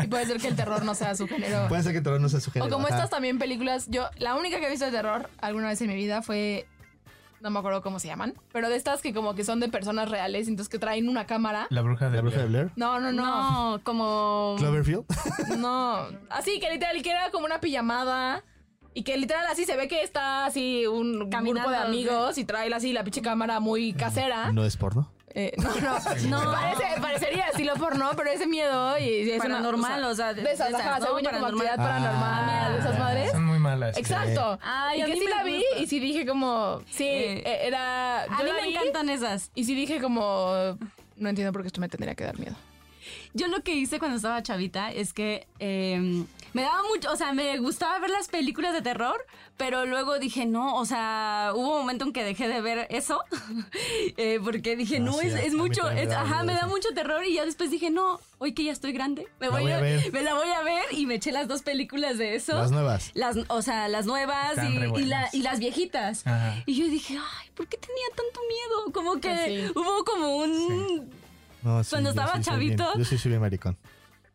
[0.02, 1.68] Y puede ser que el terror no sea su género.
[1.68, 2.70] puede ser que todo no sea su O género.
[2.72, 2.96] como ajá.
[2.96, 5.94] estas también películas, yo la única que he visto de terror alguna vez en mi
[5.96, 6.66] vida fue,
[7.42, 10.08] no me acuerdo cómo se llaman, pero de estas que como que son de personas
[10.08, 11.66] reales, entonces que traen una cámara.
[11.70, 12.70] La bruja de La bruja de Blair.
[12.76, 14.54] No, no, no, No, como.
[14.58, 15.04] Cloverfield.
[15.58, 16.06] no.
[16.30, 18.42] Así que literal, que era como una pijamada.
[18.94, 22.44] Y que literal así se ve que está así un Caminando, grupo de amigos y
[22.44, 24.52] trae así la pinche cámara muy casera.
[24.52, 25.10] No es porno.
[25.34, 25.98] Eh, no, no,
[26.44, 26.52] No.
[26.52, 30.42] Parece, parecería estilo porno, pero ese miedo y, y es una- Paranormal, o sea, de-
[30.42, 31.06] esas, de esas, ajá, ¿no?
[31.06, 31.66] según yo como Paranormal.
[31.68, 32.68] actividad paranormal, Ah.
[32.70, 33.32] de esas madres.
[33.96, 34.58] Exacto.
[34.62, 35.78] Ay, y a que mí sí me la vi gusta.
[35.80, 38.22] y sí dije como, sí, Eh, eh, era...
[38.22, 39.50] A yo mí la me vi encantan esas.
[39.54, 40.52] Y sí dije como,
[41.16, 42.54] no entiendo por qué esto me tendría que dar miedo.
[43.34, 47.32] Yo lo que hice cuando estaba chavita es que eh, me daba mucho, o sea,
[47.32, 49.24] me gustaba ver las películas de terror,
[49.56, 53.22] pero luego dije, no, o sea, hubo un momento en que dejé de ver eso,
[54.16, 57.34] eh, porque dije, Ah, no, sí, es, mucho, me ajá, me da mucho terror y
[57.34, 59.80] ya después dije, no, hoy que ya estoy grande, me La voy, voy a, a
[59.80, 60.12] ver.
[60.12, 62.54] me la voy a ver y me eché las dos películas de eso.
[62.54, 63.10] Las nuevas.
[63.14, 65.34] Las, o sea, las nuevas y, re y la- buenas.
[65.34, 66.26] y las viejitas.
[66.26, 66.62] Ajá.
[66.66, 68.92] Y yo dije, ay, ¿por qué tenía tanto miedo?
[68.92, 69.72] Como que Pues sí.
[69.74, 71.10] hubo como un...
[71.62, 72.98] No, sí, Cuando yo estaba sí soy bien- chavito.
[72.98, 73.76] Yo sí soy bien maricón.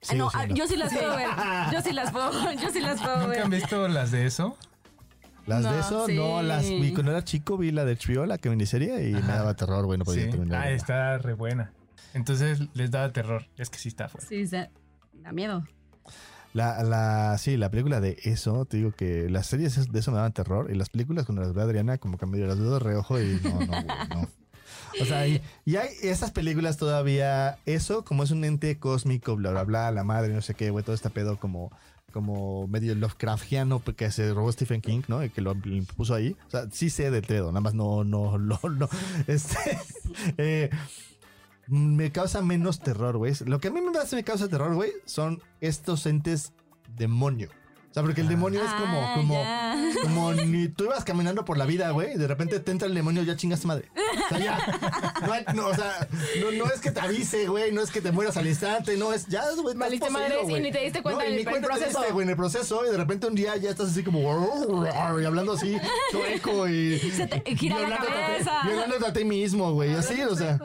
[0.10, 0.56] Ah, no, ah, siendo.
[0.56, 1.28] yo sí las puedo ver.
[1.74, 2.32] Yo sí las puedo,
[2.62, 3.60] yo sí las puedo ¿Nunca han ver.
[3.62, 4.58] visto las de eso?
[5.48, 6.16] Las de No, eso, sí.
[6.16, 6.94] no las vi.
[6.94, 9.98] Cuando era chico vi la de HBO, la que miniserie, y me daba terror, güey,
[9.98, 10.30] no podía Sí.
[10.32, 10.62] terminar.
[10.64, 11.72] Ah, está re buena.
[12.14, 13.48] Entonces les daba terror.
[13.58, 14.28] Es que sí está fuerte.
[14.46, 14.70] Sí, da,
[15.14, 15.64] da miedo.
[16.54, 20.18] La, la, sí, la película de eso, te digo que las series de eso me
[20.18, 22.80] daban terror, y las películas cuando las ve Adriana, como que medio las veo de
[22.80, 24.30] reojo y no, no, güey, no.
[25.02, 29.52] O sea, y, y hay estas películas todavía, eso, como es un ente cósmico, bla,
[29.52, 31.72] bla, bla, la madre, no sé qué, güey, todo este pedo como,
[32.12, 35.24] como medio Lovecraftiano que se robó Stephen King, ¿no?
[35.24, 36.36] Y que lo, lo puso ahí.
[36.48, 38.90] O sea, sí sé del pedo, nada más no, no, no, no.
[39.28, 39.80] Este,
[40.38, 40.70] eh,
[41.68, 43.34] me causa menos terror, güey.
[43.46, 46.54] Lo que a mí me, hace, me causa terror, güey, son estos entes
[46.96, 47.50] demonio.
[47.90, 49.76] O sea, porque el demonio es como, Ah, como, ya.
[50.04, 52.94] como ni tú ibas caminando por la vida, güey, y de repente te entra el
[52.94, 53.90] demonio, ya chingaste madre.
[54.26, 55.20] O sea, ya.
[55.26, 56.08] No, hay- no, o sea,
[56.42, 59.14] no, no es que te avise, güey, no es que te mueras al instante, no
[59.14, 59.74] es ya, güey.
[59.74, 60.62] estás Valiste poseído, madres y güey.
[60.62, 62.00] ni te diste cuenta y en ni el cuenta te proceso.
[62.00, 64.22] diste, güey, en el proceso, y de repente un día ya estás así como
[65.20, 65.78] y hablando así,
[66.12, 67.00] chueco y.
[67.00, 68.52] Se te gira la violándote a ti- cabeza.
[68.68, 70.60] Violándote a ti mismo, güey, así, o sea.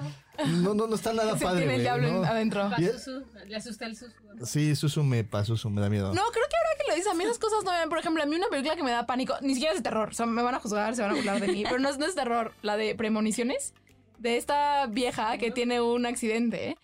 [0.62, 2.24] No, no, no está nada Se padre, tiene el diablo ¿no?
[2.24, 2.70] adentro.
[2.76, 4.12] Susu, le asusté el susu.
[4.44, 6.08] Sí, Susu me pasó, Susu me da miedo.
[6.14, 7.88] No, creo que ahora que lo dices, a mí las cosas no me dan.
[7.88, 10.08] Por ejemplo, a mí una película que me da pánico, ni siquiera es de terror.
[10.10, 11.62] O sea, me van a juzgar, se van a burlar de mí.
[11.68, 12.52] Pero no es, no es terror.
[12.62, 13.74] La de premoniciones.
[14.18, 16.76] De esta vieja que tiene un accidente,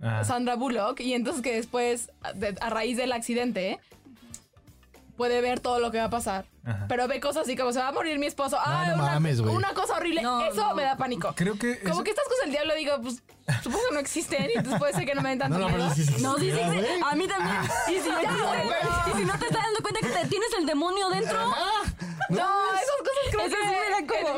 [0.00, 3.80] Ah, Sandra Bullock, y entonces que después, a, de- a raíz del accidente,
[5.16, 6.46] puede ver todo lo que va a pasar.
[6.64, 6.86] Ajá.
[6.88, 8.56] Pero ve cosas así como se va a morir mi esposo.
[8.64, 9.54] Ay, no una, mames, güey.
[9.54, 10.22] una cosa horrible.
[10.22, 10.74] No, Eso no.
[10.74, 11.32] me da pánico.
[11.36, 13.22] Creo que Como eso- que estas cosas del diablo digo, pues
[13.62, 15.76] supongo que no existen y entonces puede ser que no me den tanto No, no,
[15.76, 15.94] miedo.
[15.94, 16.58] sí, sí, No, sí, sí.
[16.60, 17.56] A mí también.
[17.88, 21.38] Y si, y si no te estás dando cuenta que te tienes el demonio dentro.
[22.30, 22.36] No,
[22.74, 24.34] esas cosas Eso que sí me da como-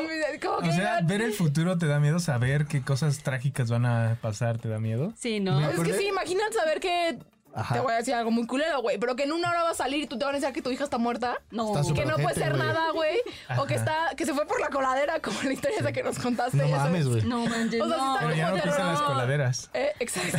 [0.57, 3.85] como que O sea, ver el futuro te da miedo, saber qué cosas trágicas van
[3.85, 5.13] a pasar te da miedo.
[5.17, 5.59] Sí, no.
[5.69, 7.17] Es que sí, imagínate saber que
[7.57, 7.73] Ajá.
[7.73, 9.73] te voy a decir algo muy culero, güey, pero que en una hora va a
[9.73, 11.41] salir y tú te van a decir que tu hija está muerta.
[11.49, 11.75] No.
[11.79, 12.61] Está Que no puede ser güey.
[12.61, 13.17] nada, güey.
[13.57, 16.19] O que está, que se fue por la coladera, como la historia esa que nos
[16.19, 16.57] contaste.
[16.57, 17.23] No mames, güey.
[17.23, 18.17] No manches, O sea, sí no.
[18.19, 19.69] Pero ya no pisan las coladeras.
[19.73, 20.37] Eh, exacto.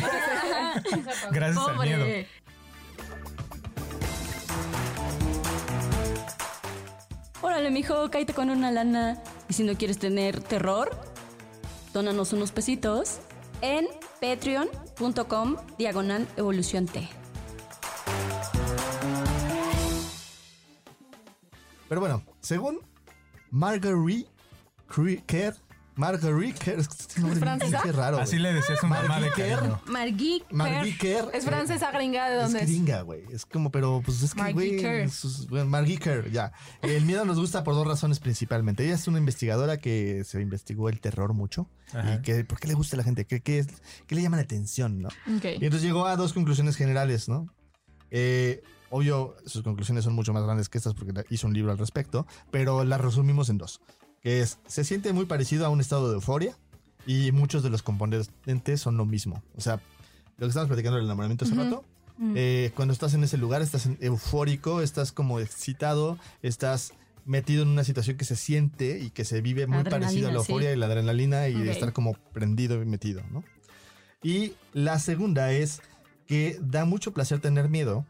[1.31, 1.99] Gracias al miedo.
[1.99, 2.27] Pobre.
[7.41, 9.17] Órale, mijo, cállate con una lana.
[9.49, 10.89] Y si no quieres tener terror,
[11.93, 13.19] dónanos unos pesitos
[13.61, 13.87] en
[14.21, 17.07] patreon.com diagonal evolución T.
[21.87, 22.79] Pero bueno, según
[23.49, 24.29] Marguerite
[25.25, 25.55] Kerr,
[25.99, 27.81] Marguerite Kerr, es que este nombre francesa?
[27.85, 28.19] es raro.
[28.19, 29.49] Así le decía a su mamá de Marguerite.
[29.49, 29.81] cariño.
[29.85, 31.29] Margui Marguerite Kerr.
[31.33, 32.69] Es francesa gringa, ¿de dónde es es?
[32.69, 33.23] gringa, güey.
[33.33, 34.77] Es como, pero pues es que, güey.
[34.77, 35.09] Kerr.
[35.99, 36.53] Kerr, ya.
[36.81, 38.85] El miedo nos gusta por dos razones principalmente.
[38.85, 41.67] Ella es una investigadora que se investigó el terror mucho.
[41.93, 42.15] Ajá.
[42.15, 43.25] Y que, ¿por qué le gusta a la gente?
[43.25, 43.67] ¿Qué, qué, es,
[44.07, 45.09] qué le llama la atención, no?
[45.09, 45.43] Ok.
[45.59, 47.53] Y entonces llegó a dos conclusiones generales, ¿no?
[48.09, 51.77] Eh, obvio, sus conclusiones son mucho más grandes que estas porque hizo un libro al
[51.77, 53.81] respecto, pero las resumimos en dos.
[54.21, 56.57] Que es, se siente muy parecido a un estado de euforia
[57.05, 59.41] y muchos de los componentes son lo mismo.
[59.55, 59.75] O sea,
[60.37, 61.63] lo que estábamos platicando del enamoramiento hace Ujú.
[61.63, 61.85] rato,
[62.35, 66.91] eh, cuando estás en ese lugar estás eufórico, estás como excitado, estás
[67.25, 70.39] metido en una situación que se siente y que se vive muy parecido a la
[70.43, 70.51] sí.
[70.51, 73.43] euforia y la adrenalina y estar como prendido y metido, ¿no?
[74.21, 75.81] Y la segunda es
[76.27, 78.05] que da mucho placer tener miedo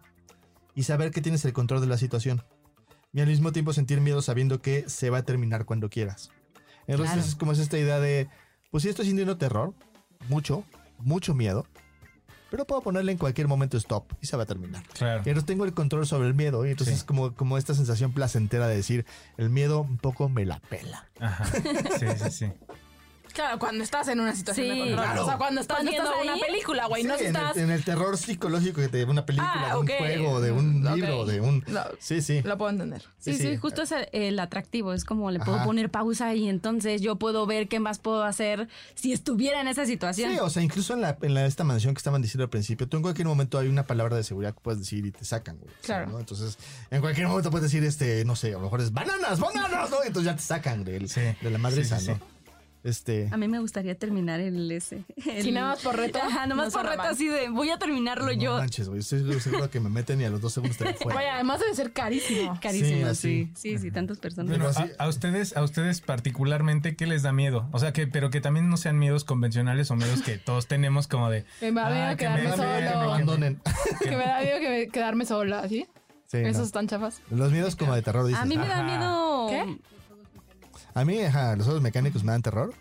[0.73, 2.43] y saber que tienes el control de la situación.
[3.13, 6.29] Y al mismo tiempo sentir miedo sabiendo que se va a terminar cuando quieras.
[6.87, 7.27] Entonces Claro.
[7.29, 8.27] es como es esta idea de,
[8.71, 9.73] pues sí estoy sintiendo terror,
[10.27, 10.63] mucho,
[10.99, 11.65] mucho miedo,
[12.51, 14.83] pero puedo ponerle en cualquier momento stop y se va a terminar.
[14.93, 15.21] Claro.
[15.25, 16.99] Y entonces tengo el control sobre el miedo y entonces Sí.
[16.99, 19.05] es como, como esta sensación placentera de decir,
[19.37, 21.07] el miedo un poco me la pela.
[21.19, 21.45] Ajá.
[21.99, 22.51] Sí, sí, sí.
[23.39, 24.71] Claro, cuando estás en una situación Sí.
[24.73, 25.05] de control.
[25.05, 25.21] Claro.
[25.23, 27.03] O sea, cuando estás Cuando viendo estás una película, güey.
[27.03, 27.57] no Sí, si en, estás.
[27.57, 30.93] el, en el terror psicológico de una película, Ah, de un juego, de un Mm,
[30.95, 31.63] libro, de un...
[31.67, 31.81] No.
[31.99, 32.41] Sí, sí.
[32.43, 33.03] Lo puedo entender.
[33.17, 34.93] Sí, sí, justo es el, el atractivo.
[34.93, 35.65] Es como le puedo Ajá.
[35.65, 39.85] poner pausa y entonces yo puedo ver qué más puedo hacer si estuviera en esa
[39.85, 40.31] situación.
[40.33, 42.87] Sí, o sea, incluso en, la, en la- esta mansión que estaban diciendo al principio,
[42.89, 45.57] tú en cualquier momento hay una palabra de seguridad que puedes decir y te sacan,
[45.59, 45.69] güey.
[45.71, 46.11] O sea, Claro.
[46.11, 46.19] ¿no?
[46.19, 46.57] Entonces,
[46.91, 49.97] en cualquier momento puedes decir, este, no sé, a lo mejor es bananas, bananas, ¿no?
[50.03, 51.21] Y entonces ya te sacan de, Sí.
[51.41, 52.19] de la madre Sí, sí, esa, ¿no?
[52.83, 52.89] Sí.
[52.89, 55.03] Este, A mí me gustaría terminar el ese.
[55.25, 57.07] el- Si nada más por reto, Ajá, nada no más por reto mal.
[57.13, 58.57] así de voy a terminarlo no yo.
[58.57, 61.13] manches, güey, estoy seguro que me meten y a los dos segundos te fuera.
[61.19, 62.57] Güey, además debe ser carísimo.
[62.61, 63.73] Carísimo, Sí, sí.
[63.73, 64.51] Sí, sí, tantas personas.
[64.51, 67.67] Pero a, así- a ustedes, a ustedes particularmente, ¿qué les da miedo?
[67.71, 71.07] O sea, que, pero que también no sean miedos convencionales o miedos que todos tenemos
[71.07, 71.45] como de.
[71.61, 72.69] Me da miedo "Ah, que quedarme me- solo".
[72.75, 73.61] que me abandonen.
[73.99, 75.85] Que me da miedo que me- quedarme sola, ¿sí?
[76.27, 76.47] Sí, no.
[76.47, 77.21] Esos están chafas.
[77.31, 78.41] Los miedos como de terror, dices.
[78.41, 79.47] A mí me da miedo.
[79.49, 79.77] ¿Qué?
[80.99, 82.73] A mí, ajá, los juegos mecánicos me dan terror.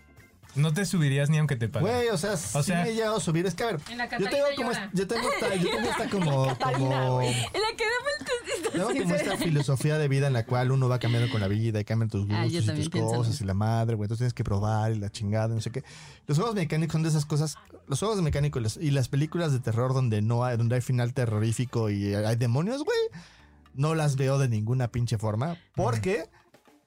[0.54, 1.88] No te subirías ni aunque te paguen.
[1.92, 3.46] Güey, o sea, sí sea- me he llegado a subir.
[3.46, 4.90] Es que, a ver, En la yo tengo como, llora.
[4.92, 8.72] yo tengo esta, yo tengo esta como, como, En la que da vueltas.
[8.72, 11.78] tengo como esta filosofía de vida en la cual uno va cambiando con la vida
[11.80, 14.06] y cambian tus Ah, gustos y tus cosas y la madre, güey.
[14.06, 15.84] Entonces tienes que probar y la chingada, y no sé qué.
[16.26, 17.56] Los juegos mecánicos son de esas cosas.
[17.86, 20.80] Los juegos mecánicos y las- y las películas de terror donde no hay, donde hay
[20.80, 22.98] final terrorífico y hay demonios, güey.
[23.74, 25.56] No las veo de ninguna pinche forma.
[25.76, 26.24] Porque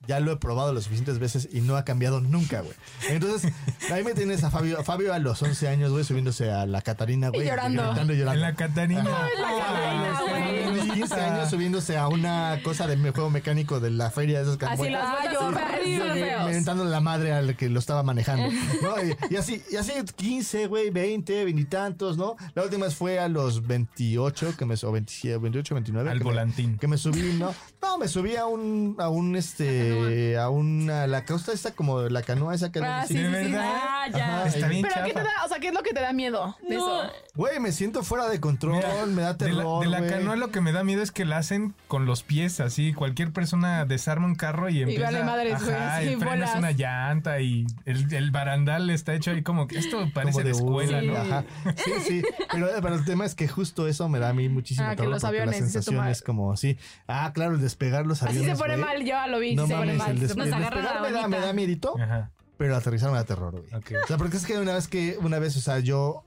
[0.07, 2.73] ya lo he probado lo suficientes veces y no ha cambiado nunca, güey.
[3.09, 3.51] Entonces,
[3.91, 6.81] ahí me tienes a Fabio, a Fabio a los 11 años, güey, subiéndose a la
[6.81, 7.47] Catarina, güey.
[7.47, 7.83] llorando.
[7.87, 8.35] gritando y llorando.
[8.35, 9.03] En la Catarina.
[9.03, 10.75] Catarina, A güey.
[10.75, 14.57] los 15 años subiéndose a una cosa de juego mecánico de la feria de esos
[14.57, 16.45] que Así las Ah, feos.
[16.45, 18.49] Mentándole la madre al que lo estaba manejando.
[18.81, 18.95] ¿no?
[19.03, 22.35] Y, y así, y así 15, güey, 20, 20 y tantos, ¿no?
[22.55, 26.09] La última vez fue a los 28, que me, o 27, 28, 29.
[26.09, 26.77] Al que me- volantín.
[26.77, 27.53] que me subí, ¿no?
[27.81, 29.90] No, me subí a un, a un, este,
[30.37, 33.13] a una, la costa esta como la canoa esa que Ah, así.
[33.15, 33.51] sí, ¿De sí, sí.
[33.51, 33.71] verdad?
[33.73, 34.37] Ah, ya.
[34.39, 34.47] Ajá.
[34.47, 35.29] Está bien Pero ¿qué te da?
[35.45, 37.03] O sea, ¿qué es lo que te da miedo de No.
[37.03, 37.11] eso?
[37.35, 40.35] Güey, me siento fuera de control, Mira, me da de la, terror, de la canoa
[40.35, 42.93] lo que me da miedo es que la hacen con los pies así.
[42.93, 45.05] Cualquier persona desarma un carro y empieza.
[45.05, 46.55] vale madres, güey, ajá, sí, y frenas bolas.
[46.55, 50.51] una llanta y el, el barandal está hecho ahí como que esto parece Como de,
[50.51, 51.15] escuela, ¿no?
[51.17, 51.43] Ajá.
[51.77, 52.21] Sí, sí.
[52.51, 54.97] Pero, pero el tema es que justo eso me da a mí muchísimo Ah, que
[54.97, 56.77] terror los porque aviones, la sensación es como, sí.
[57.07, 59.73] Ah, claro, el despegar los Así aviones, se pone mal, yo lo vi, No sí
[59.85, 62.31] mames, el, des- el despegar me da, me da miedito, Ajá.
[62.57, 63.73] pero aterrizar me da terror, güey.
[63.73, 63.91] Ok.
[64.03, 66.23] O sea, porque es que una vez que, una vez, o sea, yo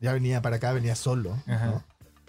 [0.00, 1.66] ya venía para acá, venía solo, Ajá.
[1.66, 1.84] ¿no?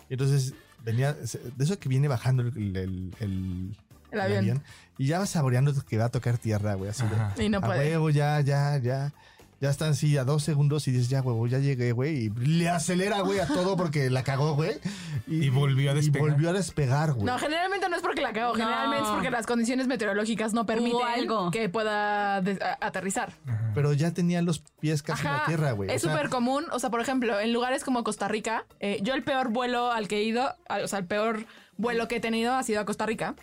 [0.10, 3.78] Y entonces venía, de eso que viene bajando el, el, el-
[4.12, 4.64] El avión.
[4.98, 7.44] y ya vas saboreando que va a tocar tierra, güey, así de, Ajá.
[7.44, 7.80] Y no a puede.
[7.80, 9.14] huevo, ya, ya, ya.
[9.60, 12.26] Ya están así a dos segundos y dices, ya, huevo, ya llegué, güey.
[12.26, 14.74] Y le acelera, güey, a todo porque la cagó, güey.
[15.28, 16.28] Y volvió a despegar.
[16.28, 17.26] Y volvió a despegar, güey.
[17.26, 18.64] No, generalmente no es porque la cago, No.
[18.64, 21.52] generalmente es porque las condiciones meteorológicas no permiten algo.
[21.52, 23.34] que pueda aterrizar.
[23.74, 25.92] Pero ya tenía los pies casi en la tierra, güey.
[25.92, 29.24] Es súper común, o sea, por ejemplo, en lugares como Costa Rica, eh, yo el
[29.24, 31.46] peor vuelo al que he ido, o sea, el peor
[31.78, 33.36] vuelo que he tenido ha sido a Costa Rica.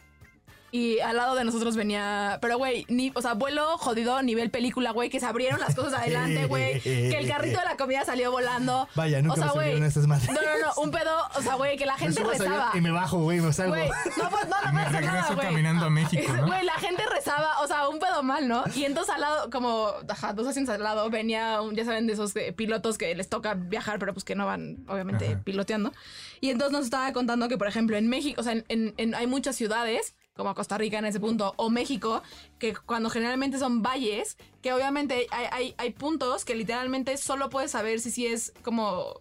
[0.75, 4.91] Y al lado de nosotros venía, pero güey, ni, o sea, vuelo jodido nivel película,
[4.91, 8.33] güey, que se abrieron las cosas adelante, güey, que el carrito de la comida salió
[8.33, 8.89] volando.
[8.97, 10.27] Vaya, nunca o sea, me estas madres.
[10.31, 12.73] No, no, no, un pedo, o sea, güey, que la gente rezaba.
[12.75, 13.77] Y me bajo, güey, me salgo.
[13.77, 15.47] Güey, no, pues no, no, Me nada, regreso güey.
[15.47, 16.47] caminando a México, ¿no?
[16.49, 18.65] Güey, la gente rezaba, o sea, un pedo mal, ¿no?
[18.75, 22.15] Y entonces al lado, como, ajá, dos asientos al lado, venía, un, ya saben, de
[22.15, 25.41] esos eh, pilotos que les toca viajar, pero pues que no van, obviamente, Ajá.
[25.45, 25.93] piloteando.
[26.41, 29.15] Y entonces nos estaba contando que, por ejemplo, en México, o sea, en, en- en-
[29.15, 32.23] hay muchas ciudades, como Costa Rica en ese punto, o México,
[32.59, 37.71] que cuando generalmente son valles, que obviamente hay, hay, hay puntos que literalmente solo puedes
[37.71, 39.15] saber si sí es como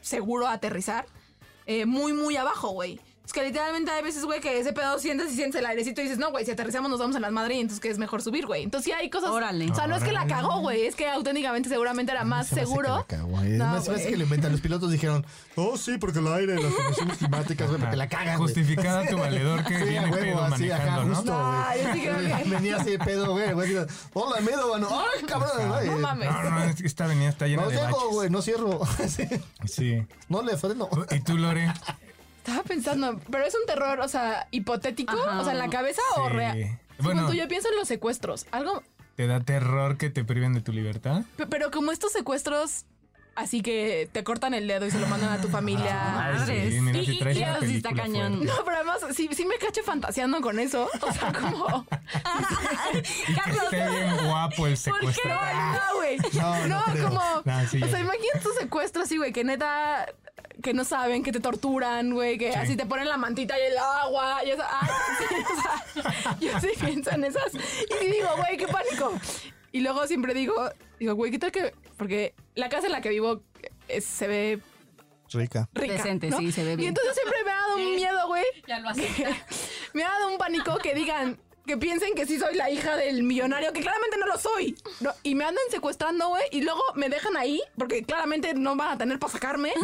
[0.00, 1.06] seguro aterrizar
[1.66, 3.00] eh, muy, muy abajo, güey.
[3.26, 6.04] Es que literalmente hay veces, güey, que ese pedo sientes y sientes el airecito y
[6.04, 8.20] dices, no, güey, si aterrizamos nos vamos a las madres y entonces que es mejor
[8.20, 8.62] subir, güey.
[8.64, 9.30] Entonces sí hay cosas.
[9.30, 9.70] Órale.
[9.70, 12.54] O sea, no es que la cagó, güey, es que auténticamente seguramente era más Se
[12.56, 12.96] me hace que seguro.
[12.98, 13.48] la cagó, güey.
[13.52, 14.06] No, hace güey.
[14.10, 14.52] que lo inventan.
[14.52, 15.24] Los pilotos dijeron,
[15.56, 18.54] oh, sí, porque el aire, las condiciones climáticas, güey, porque la cagan, güey.
[18.54, 21.14] Justificada tu valedor que Sí, a viene huevo, pedo así, ¿no?
[21.14, 21.82] justo, No, güey.
[21.82, 23.52] yo sí creo que- Venía así de pedo, güey.
[23.54, 23.76] güey,
[24.12, 24.88] Hola, medo, mano.
[24.90, 25.86] Ay, cabrón, güey.
[25.88, 26.30] No mames.
[26.30, 28.08] No, no, es que esta avenida está llena No de llego, baches.
[28.10, 28.80] güey, no cierro.
[29.08, 29.26] Sí,
[29.66, 30.06] Sí.
[30.28, 30.90] No le freno.
[31.10, 31.72] ¿Y tú, Lore?
[32.46, 35.40] Estaba pensando, pero es un terror, o sea, hipotético, Ajá.
[35.40, 36.78] o sea, en la cabeza o real.
[36.98, 37.22] Bueno.
[37.22, 38.82] Bueno, yo pienso en los secuestros, algo,
[39.16, 41.22] ¿Te da terror que te priven de tu libertad?
[41.36, 42.84] pe- pero como estos secuestros
[43.36, 46.26] así que te cortan el dedo y se lo mandan a tu familia.
[46.26, 46.82] Ay, sí, madres.
[46.82, 48.34] mira, Y- si y- sí está cañón.
[48.36, 48.44] fuerte.
[48.46, 50.88] No, pero además sí, sí me cacho fantaseando con eso.
[51.00, 51.86] O sea, como.
[52.94, 55.54] Y que esté bien guapo el secuestrador.
[55.54, 56.18] No, güey.
[56.34, 57.08] No, no creo.
[57.08, 57.20] como.
[57.44, 60.06] No, sí, o sea, imagínate tu secuestro así, güey, que neta.
[60.62, 62.58] Que no saben, que te torturan, güey, que Sí.
[62.58, 64.44] así te ponen la mantita y el agua.
[64.44, 64.62] Y eso.
[64.68, 64.88] Ay,
[65.18, 67.52] sí, o sea, yo sí pienso en esas.
[67.54, 69.12] Y digo, güey, qué pánico.
[69.72, 70.54] Y luego siempre digo,
[71.00, 71.74] digo, güey, ¿qué tal que.?
[71.96, 73.42] Porque la casa en la que vivo
[73.88, 74.60] eh, se ve
[75.32, 75.68] Rica.
[75.74, 75.94] rica.
[75.94, 76.38] Decente, ¿no?
[76.38, 76.88] sí, se ve Y bien.
[76.90, 78.44] entonces siempre me ha dado un miedo, güey.
[78.68, 78.90] Ya lo
[79.94, 83.22] me ha dado un pánico que digan, que piensen que sí soy la hija del
[83.22, 84.76] millonario, que claramente no lo soy.
[85.22, 88.98] Y me andan secuestrando, güey, y luego me dejan ahí, porque claramente no van a
[88.98, 89.72] tener para sacarme.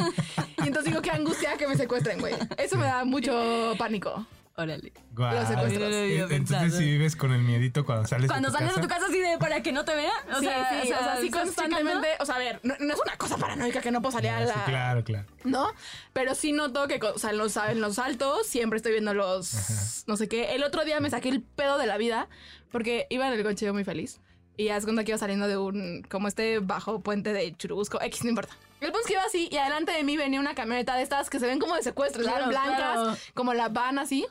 [0.63, 2.35] Y entonces digo, qué angustia que me secuestren, güey.
[2.59, 4.27] Eso me da mucho pánico.
[4.61, 4.93] Órale.
[5.13, 5.35] Guau.
[5.35, 5.83] Los secuestros.
[5.83, 6.71] No lo había Entonces pensado.
[6.79, 8.81] si vives con el miedito cuando sales Cuando de tu sales casa.
[8.81, 10.13] de tu casa así de para que no te vean.
[10.35, 12.09] O sí, sea, sí, o sea, sí ¿estás constantemente.
[12.21, 14.37] O sea, a ver, no, no es una cosa paranoica que no puedo salir a
[14.39, 14.55] Ah, la.
[14.55, 15.27] sí, claro, claro.
[15.45, 15.69] ¿no?
[16.13, 20.05] Pero sí noto que, o sea, en los, en los altos siempre estoy viendo los,
[20.07, 20.55] no sé qué.
[20.55, 22.29] El otro día me saqué el pedo de la vida
[22.71, 24.21] porque iba en el coche muy feliz.
[24.57, 28.25] Y haz cuenta que iba saliendo de un, como este bajo puente de Churubusco, X,
[28.25, 28.53] no importa.
[28.83, 31.31] El punto es que iba así y adelante de mí venía una camioneta de estas
[31.31, 33.17] que se ven como de secuestro, Claro, blancas, claro.
[33.35, 34.27] como la van así.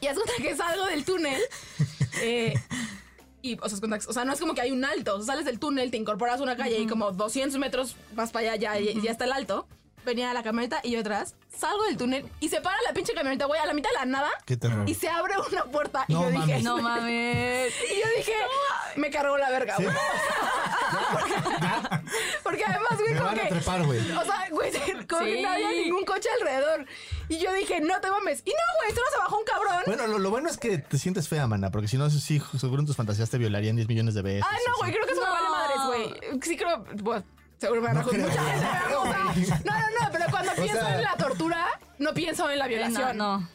[0.00, 1.40] Y haz cuenta que salgo del túnel.
[2.20, 2.54] eh,
[3.42, 5.14] y, o sea, que- o sea, no es como que hay un alto.
[5.16, 8.30] O sea, sales del túnel, te incorporas a una calle y como 200 metros más
[8.32, 9.66] para allá ya, ya está el alto.
[10.04, 11.34] Venía la camioneta y yo atrás.
[11.56, 14.04] Salgo del túnel y se para la pinche camioneta, güey, a la mitad de la
[14.04, 14.30] nada.
[14.44, 14.86] Qué terror.
[14.88, 16.04] Y se abre una puerta.
[16.08, 16.62] Y No yo dije, mames.
[16.64, 17.72] No mames.
[17.90, 18.32] y yo dije,
[18.96, 19.88] me cargó la verga, güey.
[22.42, 23.46] Porque además, güey, como que.
[23.48, 24.00] trepar, güey.
[24.12, 24.72] O sea, güey,
[25.08, 25.42] como que Sí.
[25.42, 26.86] no había ningún coche alrededor.
[27.28, 28.42] Y yo dije, no te mames.
[28.44, 29.82] Y no, güey, solo se bajó un cabrón.
[29.86, 32.80] Bueno, lo, lo bueno es que te sientes fea, mana, porque si no, sí, seguro
[32.80, 34.44] en tus fantasías te violarían 10 millones de veces.
[34.48, 35.50] Ay, no, güey, creo que eso me vale No.
[35.50, 36.40] madres, güey.
[36.42, 37.24] Sí creo, bueno,
[37.58, 38.66] seguro me van a No mucha gente,
[39.64, 41.66] No, no, no, pero cuando pienso sea- en la tortura,
[41.98, 43.16] no pienso en la violación.
[43.16, 43.48] No, no.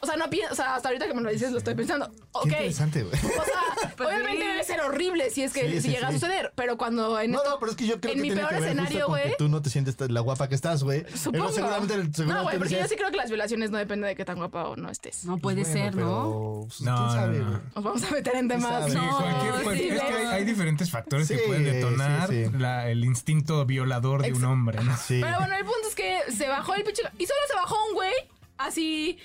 [0.00, 2.08] O sea, no pienso, o sea, hasta ahorita que me lo dices lo estoy pensando.
[2.10, 2.46] Qué Ok.
[2.46, 3.14] interesante, güey.
[3.16, 4.48] O sea, Pues obviamente sí.
[4.48, 7.32] debe ser horrible si es que Sí, si sí, llega a suceder, pero cuando en
[7.32, 8.64] No, esto- no, pero es que yo creo en que mi tiene peor que ver
[8.70, 9.34] escenario, güey.
[9.38, 11.00] tú no te sientes la guapa que estás, güey.
[11.16, 11.46] Supongo.
[11.46, 14.14] Pero seguramente, seguramente no, güey, porque yo sí creo que las violaciones no depende de
[14.14, 15.24] qué tan guapa o no estés.
[15.24, 16.06] No puede bueno, ser, ¿no?
[16.06, 17.60] pero, pues, No, ¿quién sabe, no, no.
[17.74, 18.94] Nos vamos a meter en temas.
[18.94, 22.52] No, cualquier, cual- sí, es que hay, hay diferentes factores que pueden detonar sí, sí.
[22.56, 24.96] la- el instinto violador de un hombre, ¿no?
[24.96, 25.18] Sí.
[25.20, 27.02] Pero bueno, el punto es que se bajó el pinche.
[27.18, 28.12] Y solo se bajó un güey,
[28.58, 29.18] así.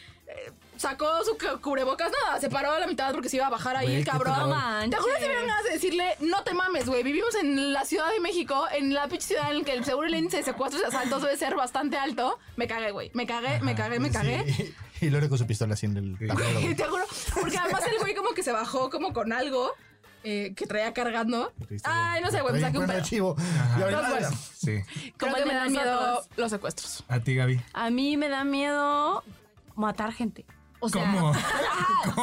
[0.84, 3.76] Sacó su cu- cubrebocas, nada, se paró a la mitad porque se iba a bajar
[3.76, 4.90] ahí Güey, el qué cabrón.
[4.90, 7.02] Te juro que me ganas de decirle, no te mames, güey.
[7.04, 10.08] Vivimos en la Ciudad de México, en la pinche ciudad en la que el seguro
[10.08, 12.38] el índice de secuestros y asaltos debe ser bastante alto.
[12.58, 13.10] Me cagué, güey.
[13.14, 14.44] Me cagué, me cagué, me cagué.
[14.54, 14.74] Sí.
[15.02, 16.76] Y luego con su pistola así en el tablero, güey.
[16.76, 17.04] te juro,
[17.42, 19.74] porque además el güey como que se bajó como con algo
[20.24, 21.52] eh, que traía cargando.
[21.84, 22.98] Ay, no sé, güey, me Trae saqué un pedo.
[22.98, 23.36] archivo.
[23.38, 23.80] Ajá.
[23.80, 24.38] Y ahorita- Entonces, bueno.
[24.56, 25.12] Sí.
[25.18, 26.30] Creo Como que el me de dan miedo nosotros.
[26.38, 27.04] los secuestros.
[27.10, 27.60] A ti, Gaby.
[27.74, 29.24] A mí me da miedo
[29.76, 30.46] matar gente.
[30.86, 31.34] O sea, ¿Cómo?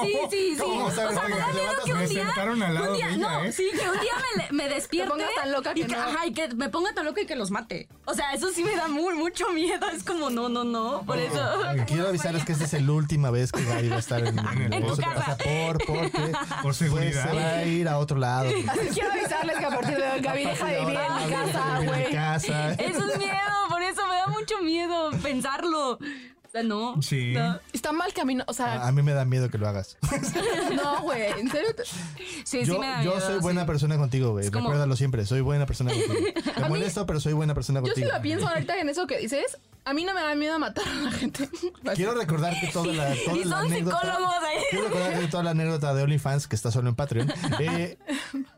[0.04, 0.56] Sí, sí, sí.
[0.60, 0.84] ¿Cómo?
[0.84, 2.24] O O sea, sea, me da miedo que me un día.
[2.26, 3.52] sentaron al lado un día, de ella, no, ¿eh?
[3.52, 5.10] sí, que un día me, me despierte.
[5.10, 5.98] pongas tan loca y que no.
[5.98, 7.88] Ajá, y que me ponga tan loca y que los mate.
[8.04, 9.88] O sea, eso sí me da muy, mucho miedo.
[9.88, 11.02] Es como, no, no, no.
[11.06, 11.40] Por eso.
[11.86, 14.72] Quiero avisarles que esta es la última vez que Gaby va a estar en, en
[14.74, 15.14] En tu el casa.
[15.14, 17.28] pasaporte porque Por pues, seguridad.
[17.30, 18.50] se va a ir a otro lado.
[18.92, 21.80] Quiero avisarles que a partir de hoy Gaby deja de vivir en mi casa, En
[21.80, 22.12] mi güey.
[22.12, 22.72] casa.
[22.74, 23.38] Eso es miedo,
[23.70, 25.98] por eso me da mucho miedo pensarlo.
[26.50, 27.00] O sea, no.
[27.00, 27.32] Sí.
[27.32, 27.60] no.
[27.72, 29.96] Está mal camino, o A, sea, a mí me da miedo que lo hagas.
[30.74, 31.70] no, güey, en serio.
[31.84, 33.66] Sí, sí Yo, me da yo miedo, soy buena sí.
[33.68, 34.50] persona contigo, güey.
[34.50, 35.24] Como- Recuérdalo siempre.
[35.26, 36.14] Soy buena persona contigo.
[36.56, 38.10] Te molesto, pero soy buena persona Yo sí contigo.
[38.16, 39.58] lo pienso ahorita en eso que dices.
[39.84, 41.48] A mí no me da miedo matar a la gente.
[41.94, 44.00] Quiero recordarte toda la, toda Y la son anécdota.
[44.00, 44.58] psicólogos ahí.
[44.70, 47.32] Quiero recordarte toda la anécdota de OnlyFans que está solo en Patreon.
[47.60, 47.96] Eh,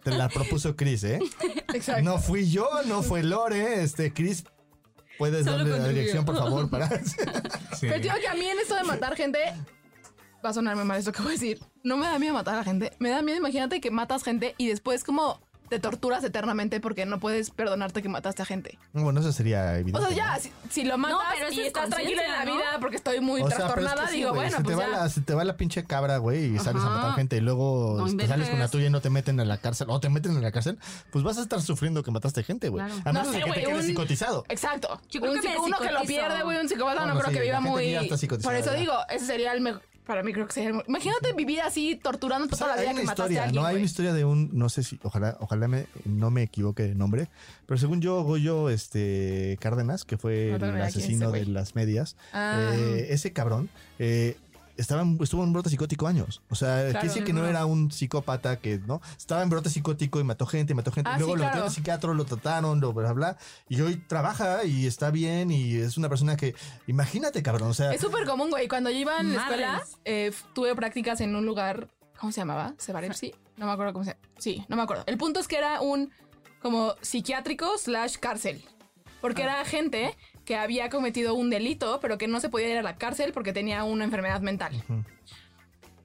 [0.03, 1.21] te la propuso Chris, ¿eh?
[1.75, 2.03] Exacto.
[2.03, 3.83] No fui yo, no fue Lore.
[3.83, 4.45] Este, Chris,
[5.19, 6.89] puedes Solo darle la dirección, por favor, para.
[7.79, 7.89] Sí.
[7.89, 9.39] Pero digo que a mí en esto de matar gente,
[10.45, 11.61] va a sonarme mal esto que voy a decir.
[11.83, 12.93] No me da miedo matar a la gente.
[12.99, 15.41] Me da miedo, imagínate que matas gente y después como
[15.73, 18.77] te torturas eternamente porque no puedes perdonarte que mataste a gente.
[18.93, 20.05] Bueno, eso sería evidente.
[20.07, 20.41] O sea, ya, ¿no?
[20.41, 23.41] si, si lo matas pero y es estás tranquila en la vida porque estoy muy
[23.41, 25.21] O sea, pero es que trastornada, sí, digo, bueno, se pues te, va la, se
[25.23, 28.27] te va la pinche cabra, güey, y sales a matar gente y luego No te
[28.29, 30.43] sales con la tuya y no te meten a la cárcel, o te meten en
[30.43, 30.79] la cárcel,
[31.11, 32.85] pues vas a estar sufriendo que mataste gente, güey.
[32.85, 33.01] Claro.
[33.07, 34.45] A No menos sé, de que güey, te quedes un- psicotizado.
[34.51, 35.01] Exacto.
[35.11, 37.29] Yo creo Un que me psico- uno que lo pierde, güey, un psicópata, no creo
[37.31, 37.97] sí, que viva muy.
[38.43, 39.83] Por eso digo, ese sería el mejor.
[40.07, 40.83] Para mí creo que sería.
[40.89, 43.63] Imagínate vivir así, torturando toda la hay vida una que mataste a historia, alguien.
[43.63, 46.83] no hay una historia de un, no sé si, ojalá, ojalá me, no me equivoque
[46.83, 47.29] de nombre,
[47.67, 52.73] pero según yo, Goyo este, Cárdenas, que fue No el asesino de las medias, Ah.
[52.75, 53.69] eh, ese cabrón,
[54.01, 54.37] eh,
[54.77, 56.43] estaba en- estuvo en brote psicótico años.
[56.51, 59.01] O sea, quiere decir que no era un psicópata que, ¿no?
[59.17, 61.11] Estaba en brote psicótico y mató gente, mató gente.
[61.13, 61.51] Ah, Luego sí, lo claro.
[61.51, 63.37] metieron al psiquiatra, lo trataron, lo bla, bla.
[63.69, 66.55] Y hoy trabaja y está bien y es una persona que,
[66.87, 68.69] imagínate, cabrón, o sea, Es súper común, güey.
[68.69, 72.75] Cuando yo iba en la escuela, eh, tuve prácticas en un lugar, ¿cómo se llamaba?
[72.79, 73.35] ¿Sevarepsi?
[73.57, 75.05] No me acuerdo cómo se Sí, no me acuerdo.
[75.07, 76.11] El punto es que era un
[76.61, 78.65] como psiquiátrico slash cárcel.
[79.21, 82.83] Porque era gente que había cometido un delito, pero que no se podía ir a
[82.83, 84.83] la cárcel porque tenía una enfermedad mental.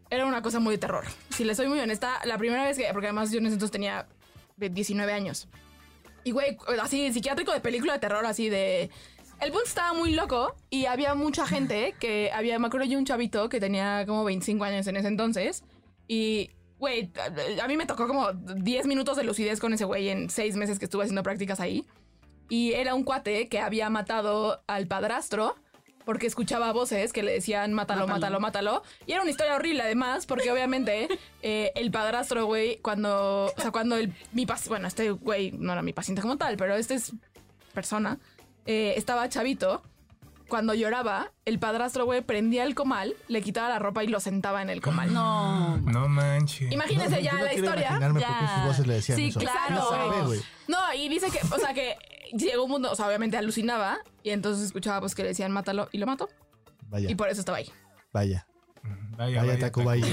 [0.09, 1.05] Era una cosa muy de terror.
[1.29, 3.71] Si le soy muy honesta, la primera vez que, porque además yo en ese entonces
[3.71, 4.07] tenía
[4.55, 5.47] de 19 años.
[6.23, 8.89] Y güey, así, psiquiátrico de película de terror, así de...
[9.39, 13.05] El punto estaba muy loco y había mucha gente que había, me acuerdo yo un
[13.05, 15.63] chavito que tenía como 25 años en ese entonces
[16.07, 17.11] y, güey,
[17.59, 20.55] a, a mí me tocó como 10 minutos de lucidez con ese güey en 6
[20.55, 21.85] meses que estuve haciendo prácticas ahí.
[22.49, 25.55] Y era un cuate que había matado al padrastro
[26.05, 28.81] porque escuchaba voces que le decían mátalo, mátalo, mátalo.
[29.05, 31.09] Y era una historia horrible además, porque obviamente
[31.41, 35.73] eh, el padrastro, güey, cuando, o sea, cuando el, mi paciente, bueno, este güey no
[35.73, 37.11] era mi paciente como tal, pero este es
[37.73, 38.19] persona,
[38.65, 39.83] eh, estaba chavito.
[40.47, 44.61] Cuando lloraba, el padrastro, güey, prendía el comal, le quitaba la ropa y lo sentaba
[44.61, 45.13] en el comal.
[45.13, 45.75] No.
[45.79, 46.71] No manches.
[46.71, 47.99] Imagínense ya yo no la quiero historia.
[47.99, 48.55] Ya.
[48.55, 49.41] sus voces le decían Sí, eso.
[49.41, 50.39] claro, No sabe.
[50.69, 51.97] No, y dice que, o sea, que
[52.35, 55.89] llegó un mundo, o sea, obviamente alucinaba y entonces escuchaba pues que le decían mátalo
[55.91, 56.29] y lo mató.
[56.89, 57.69] Vaya, Y por eso estaba ahí.
[58.13, 58.45] vaya,
[59.17, 60.05] Vaya, vaya, Tacubaya.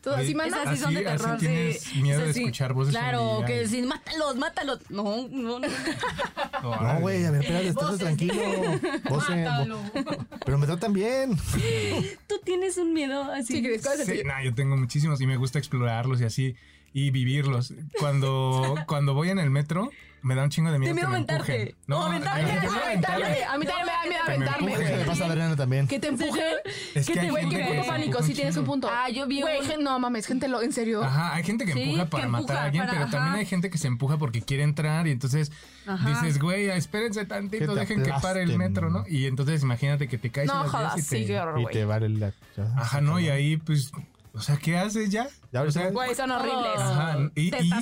[0.00, 0.62] Todo así, Oye, mana.
[0.62, 1.46] Esas sí son de Así- así terror, sí.
[1.46, 4.78] tienes miedo de escuchar voces Claro, que decir, mátalos, mátalos.
[4.90, 5.68] No, no, no.
[6.62, 8.34] No, güey, a ver, espérate, estate tranquilo.
[9.04, 11.36] Vo- pero me tratan bien.
[12.26, 13.62] Tú tienes un miedo así.
[14.04, 16.56] Sí, no, yo tengo muchísimos y me gusta explorarlos y así
[16.92, 17.74] y vivirlos.
[17.98, 19.90] Cuando, cuando voy en el metro,
[20.22, 20.90] me da un chingo de miedo.
[20.90, 21.70] Te miedo aventarte.
[21.70, 21.92] empujen.
[21.92, 23.44] O aventarme.
[23.44, 25.04] A mí también me da miedo aventarme, le güey.
[25.06, 25.86] pasa a Adriana también.
[25.88, 26.42] Que te empujen.
[26.94, 28.88] Es que hay Güey, que se pánico, sí tienes un punto.
[28.90, 31.02] Ah, yo vi Güey, no mames, gente lo, en serio.
[31.02, 33.86] Ajá, hay gente que empuja para matar a alguien, pero también hay gente que se
[33.86, 35.52] empuja porque quiere entrar y entonces
[36.06, 39.04] dices, güey, espérense tantito, te dejen que pare el metro, ¿no?
[39.08, 41.18] Y entonces imagínate que te caes No jodas, y te...
[41.20, 41.72] sí, qué horror, Y güey.
[41.74, 42.32] te vale la.
[42.76, 43.18] Ajá, ¿no?
[43.20, 43.90] Y ahí, pues,
[44.38, 45.28] o sea, ¿qué haces ya?
[45.52, 46.78] Ya, o sea, Güey, son horribles.
[46.78, 47.72] Ajá, y, y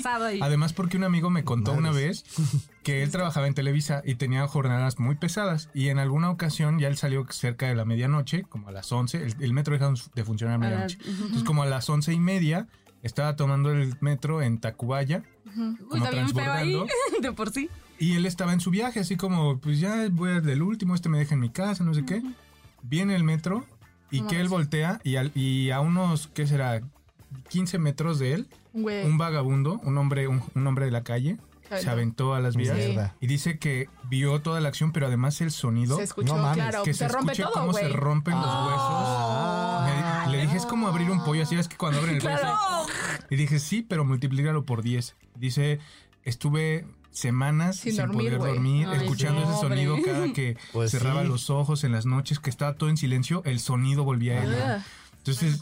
[0.41, 2.25] además porque un amigo me contó una Madres.
[2.25, 6.79] vez que él trabajaba en Televisa y tenía jornadas muy pesadas y en alguna ocasión
[6.79, 9.93] ya él salió cerca de la medianoche, como a las 11, el, el metro deja
[10.15, 10.99] de funcionar a medianoche.
[11.07, 12.67] Entonces como a las once y media
[13.03, 15.23] estaba tomando el metro en Tacubaya
[15.57, 16.77] Uy, como feo ahí.
[17.23, 17.69] De por sí.
[17.99, 21.09] y él estaba en su viaje así como, pues ya voy al del último, este
[21.09, 22.23] me deja en mi casa, no sé qué.
[22.83, 23.65] Viene el metro
[24.11, 26.81] y No que él voltea y, al- y a unos, ¿qué será?
[27.49, 29.05] 15 metros de él Güey.
[29.07, 31.37] un vagabundo, un hombre, un, un hombre de la calle,
[31.81, 33.15] se aventó a las vías Mierda.
[33.21, 36.57] y dice que vio toda la acción, pero además el sonido, Se escuchó, No mames,
[36.57, 36.83] claro.
[36.85, 37.93] que se, se, rompe escuche todo, cómo se güey.
[37.93, 39.87] rompen los Ah.
[40.23, 40.31] huesos.
[40.31, 42.37] Le, le dije, es como abrir un pollo, así es que cuando abren el pollo.
[42.39, 42.57] Claro.
[42.85, 42.93] así.
[43.31, 45.17] Y dije, sí, pero multiplícalo por 10.
[45.35, 45.81] Dice,
[46.23, 46.87] estuve
[47.17, 51.29] semanas Sin sin, dormir, poder dormir, Ay, escuchando ese sonido cada que Pues cerraba sí.
[51.29, 54.55] los ojos en las noches, que estaba todo en silencio, el sonido volvía a él.
[55.19, 55.61] Entonces,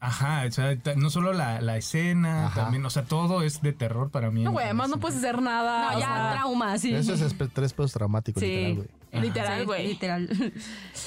[0.00, 2.62] ajá, o sea, no solo la, la escena, Ajá.
[2.62, 4.42] también, o sea, todo es de terror para mí.
[4.44, 5.92] No, güey, además no puedes hacer nada.
[5.92, 6.94] No, ya, trauma, sí.
[6.94, 8.78] Eso es estrés postraumático, Sí.
[9.12, 9.88] literal, güey.
[9.88, 10.48] Literal, Sí, güey.
[10.48, 10.52] Literal.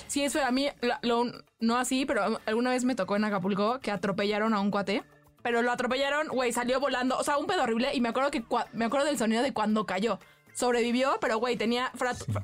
[0.08, 0.68] Sí, eso a mí,
[1.04, 1.26] lo-
[1.60, 5.04] no así, pero alguna vez me tocó en Acapulco que atropellaron a un cuate.
[5.44, 7.18] Pero lo atropellaron, güey, salió volando.
[7.18, 7.94] O sea, un pedo horrible.
[7.96, 10.20] Y me acuerdo que me acuerdo del sonido de cuando cayó.
[10.54, 11.92] Sobrevivió, pero güey, tenía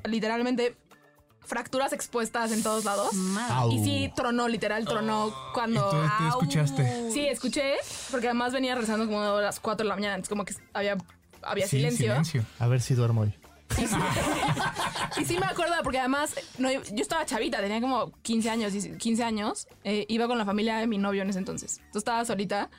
[0.04, 0.76] literalmente
[1.44, 3.12] fracturas expuestas en todos lados.
[3.14, 3.74] Madre.
[3.74, 5.80] Y sí, tronó, literal, tronó cuando.
[5.90, 7.10] ¿Y tú, escuchaste?
[7.12, 7.74] Sí, escuché,
[8.10, 10.14] porque además venía rezando como a las 4 de la mañana.
[10.16, 10.96] Entonces, como que había,
[11.42, 12.44] había Sí, silencio.
[12.58, 13.34] A ver si duermo hoy.
[15.18, 19.24] Y sí me acuerdo, porque además no, yo estaba chavita, tenía como 15 años, 15
[19.24, 19.66] años.
[19.84, 21.78] eh, iba con la familia de mi novio en ese entonces.
[21.78, 22.70] Entonces estaba solita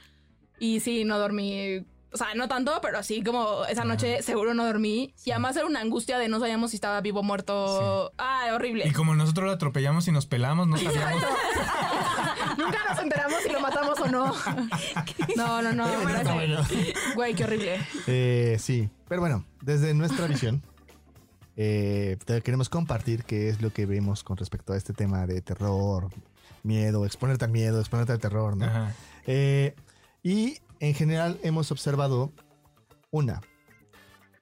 [0.60, 1.86] y sí, no dormí.
[2.12, 5.14] O sea, no tanto, pero sí, como esa noche seguro no dormí.
[5.26, 8.12] Y además era una angustia de no sabíamos si estaba vivo o muerto.
[8.18, 8.88] Ah, horrible.
[8.88, 11.24] Y como nosotros lo atropellamos y nos pelamos, no sabíamos.
[12.58, 14.36] Nunca nos enteramos si lo matamos o no.
[15.36, 15.88] No, no, no.
[17.16, 17.80] Güey, qué horrible.
[18.08, 20.62] Eh, sí, pero bueno, desde nuestra visión,
[21.56, 25.42] eh, te queremos compartir qué es lo que vemos con respecto a este tema de
[25.42, 26.10] terror,
[26.64, 28.66] miedo, exponerte al miedo, exponerte al terror, ¿no?
[28.66, 28.94] Ajá.
[29.28, 29.76] Eh,
[30.24, 32.32] y en general hemos observado
[33.12, 33.42] una.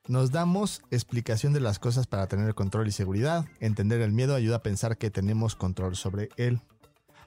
[0.08, 3.46] Nos damos explicación de las cosas para tener control y seguridad.
[3.60, 6.62] Entender el miedo ayuda a pensar que tenemos control sobre él.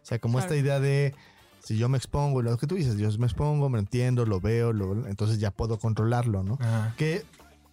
[0.02, 0.54] O sea, como Claro.
[0.54, 1.14] esta idea de
[1.62, 4.72] si yo me expongo, lo que tú dices, yo me expongo, me entiendo, lo veo,
[4.72, 6.56] lo- entonces ya puedo controlarlo, ¿no?
[6.58, 6.94] Ajá.
[6.96, 7.22] Que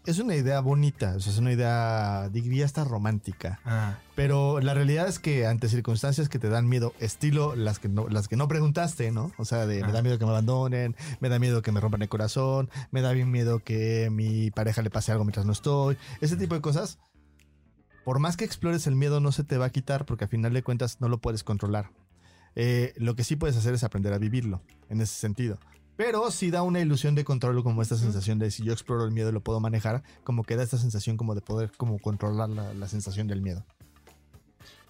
[0.07, 3.59] es una idea bonita, o sea, es una idea, diría hasta romántica.
[3.65, 7.87] Ah, Pero la realidad es que ante circunstancias que te dan miedo, estilo las que
[7.89, 9.31] no, las que no preguntaste, ¿no?
[9.37, 10.01] O sea, de me da Ah.
[10.01, 13.29] miedo que me abandonen, me da miedo que me rompan el corazón, me da bien
[13.31, 16.97] miedo que mi pareja le pase algo mientras no estoy, ese tipo de cosas.
[18.05, 20.53] Por más que explores el miedo, no se te va a quitar porque al final
[20.53, 21.91] de cuentas no lo puedes controlar.
[22.55, 25.59] Eh, lo que sí puedes hacer es aprender a vivirlo, en ese sentido.
[25.97, 29.11] Pero sí da una ilusión de control, como esta sensación de si yo exploro el
[29.11, 32.49] miedo y lo puedo manejar, como que da esta sensación como de poder como controlar
[32.49, 33.65] la, la sensación del miedo.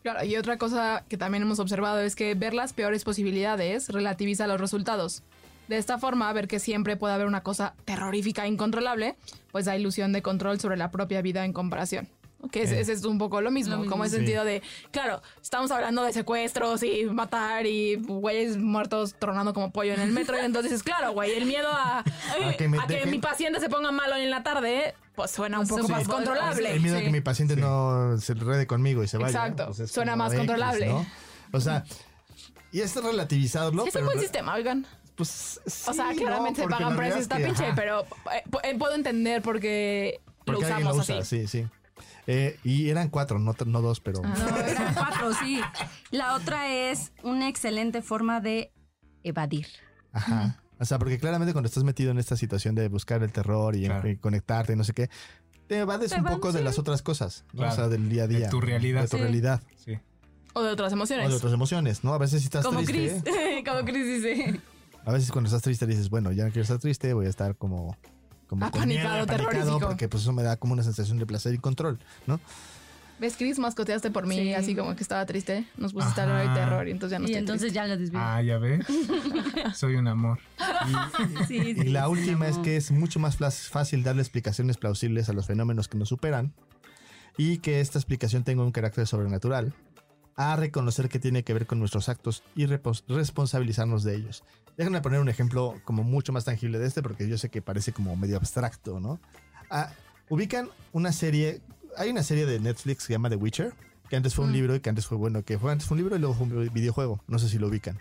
[0.04, 4.48] Claro, y otra cosa que también hemos observado es que ver las peores posibilidades relativiza
[4.48, 5.24] los resultados.
[5.68, 9.16] De esta forma, ver que siempre puede haber una cosa terrorífica e incontrolable,
[9.52, 12.08] pues da ilusión de control sobre la propia vida en comparación.
[12.50, 12.80] Que es, Eh.
[12.80, 13.92] ese es un poco lo mismo, Lo mismo.
[13.92, 14.18] como el Sí.
[14.18, 19.94] sentido de, claro, estamos hablando de secuestros y matar y güeyes muertos tronando como pollo
[19.94, 20.38] en el metro.
[20.42, 22.04] y entonces, claro, güey, el miedo a, A
[22.58, 23.12] que me a que dejen.
[23.12, 25.92] mi paciente se ponga malo en la tarde, pues suena un Pues poco sí.
[25.94, 26.10] más Sí.
[26.10, 26.72] controlable.
[26.72, 27.06] El miedo a Sí.
[27.06, 29.30] que mi paciente no se enrede conmigo y se vaya.
[29.30, 29.66] Exacto.
[29.68, 30.88] pues es Suena más X, controlable.
[30.88, 31.06] ¿no?
[31.54, 31.84] O sea,
[32.72, 34.86] y es relativizarlo, es un buen sistema, oigan.
[35.16, 36.68] pues O sea, sí, claramente ¿no?
[36.68, 40.46] se pagan precios, es está pinche, ajá, pero eh, pu- puedo entender por qué lo
[40.46, 41.48] porque usamos lo usa, así.
[41.48, 41.68] sí, sí.
[42.28, 44.36] Eh, y eran cuatro, no, no dos, pero Ah.
[44.38, 45.62] No, eran cuatro, sí.
[46.12, 48.72] La otra es una excelente forma de
[49.24, 49.68] evadir.
[50.12, 50.62] ajá.
[50.80, 53.86] O sea, porque claramente cuando estás metido en esta situación de buscar el terror y,
[53.86, 54.08] Claro.
[54.10, 55.10] y conectarte y no sé qué,
[55.68, 57.60] te evades Te un poco de las otras cosas, ¿no?
[57.62, 57.74] Claro.
[57.74, 58.50] O sea, del día a De día.
[58.50, 59.02] tu realidad.
[59.02, 59.24] De tu Sí.
[59.24, 59.62] realidad.
[59.84, 59.98] sí.
[60.54, 61.30] O de otras O emociones.
[61.30, 62.14] de otras emociones, ¿no?
[62.14, 63.22] A veces si estás Como triste.
[63.24, 63.64] Chris.
[63.68, 64.62] Como Chris dice.
[65.06, 67.56] A veces cuando estás triste dices, bueno, ya no quiero estar triste, voy a estar
[67.56, 67.98] como...
[68.48, 69.88] como con Apanicado, miedo, apanicado, terrorífico.
[69.88, 72.40] Porque pues eso me da como una sensación de placer y control, ¿no?
[73.20, 73.58] ¿Ves, Chris?
[73.58, 74.54] Mascoteaste por mí, Sí.
[74.54, 75.66] así como que estaba triste.
[75.76, 76.54] Nos pusiste a hablar de Ajá.
[76.54, 78.20] terror y entonces ya no y estoy entonces ya lo desvié.
[78.22, 78.86] Ah, ya ves.
[79.76, 80.40] Soy un amor.
[81.48, 83.38] sí, Y sí, la sí, última es que es mucho más
[83.70, 86.54] fácil darle explicaciones plausibles a los fenómenos que nos superan
[87.38, 89.74] y que esta explicación tenga un carácter sobrenatural,
[90.36, 94.44] a reconocer que tiene que ver con nuestros actos y responsabilizarnos de ellos.
[94.78, 97.92] Déjenme poner un ejemplo como mucho más tangible de este porque yo sé que parece
[97.94, 99.20] como medio abstracto, ¿no?
[99.72, 99.92] Ah,
[100.30, 101.62] ubican una serie,
[101.98, 103.74] hay una serie de Netflix que se llama The Witcher,
[104.08, 104.54] que antes fue un Mm.
[104.54, 106.46] libro y que antes fue, bueno, que fue antes fue un libro y luego fue
[106.46, 108.00] un videojuego, no sé si lo ubican.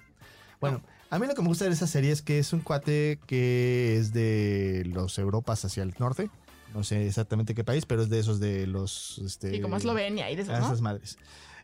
[0.61, 3.19] Bueno, a mí lo que me gusta de esa serie es que es un cuate
[3.27, 6.31] que es de los Europas hacia el norte.
[6.75, 9.19] No sé exactamente qué país, pero es de esos de los...
[9.25, 10.67] Este, Sí, como Eslovenia y de eso, a ¿no?
[10.67, 11.17] esas madres.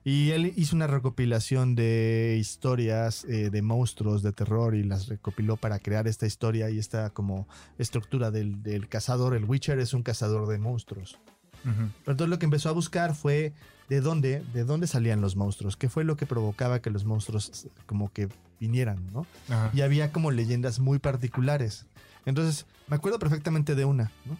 [0.04, 5.56] Y él hizo una recopilación de historias eh, de monstruos de terror y las recopiló
[5.56, 7.46] para crear esta historia y esta como
[7.78, 9.34] estructura del, del cazador.
[9.34, 11.18] El Witcher es un cazador de monstruos.
[11.62, 13.52] Pero entonces lo que empezó a buscar fue
[13.88, 17.68] de dónde, de dónde salían los monstruos, qué fue lo que provocaba que los monstruos
[17.86, 18.28] como que
[18.58, 19.26] vinieran, ¿no?
[19.48, 19.70] Ajá.
[19.72, 21.86] y había como leyendas muy particulares.
[22.26, 24.36] Entonces, me acuerdo perfectamente de una, ¿no?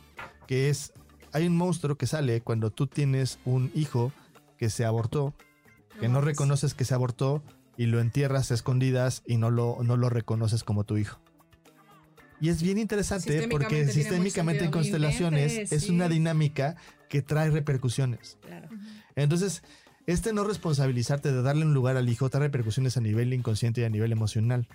[0.47, 0.93] Que es,
[1.33, 4.13] hay un monstruo que sale cuando tú tienes un hijo
[4.57, 5.35] que se abortó,
[6.03, 7.43] que no reconoces que se abortó
[7.77, 11.21] y lo entierras a escondidas y no lo, no lo reconoces como tu hijo.
[12.41, 15.93] Y es bien interesante porque Sistémicamente en constelaciones es sí.
[15.93, 16.75] una dinámica
[17.09, 18.37] que trae repercusiones.
[18.41, 18.69] Claro.
[19.15, 19.63] Entonces,
[20.07, 23.85] este no responsabilizarte de darle un lugar al hijo trae repercusiones a nivel inconsciente y
[23.85, 24.67] a nivel emocional.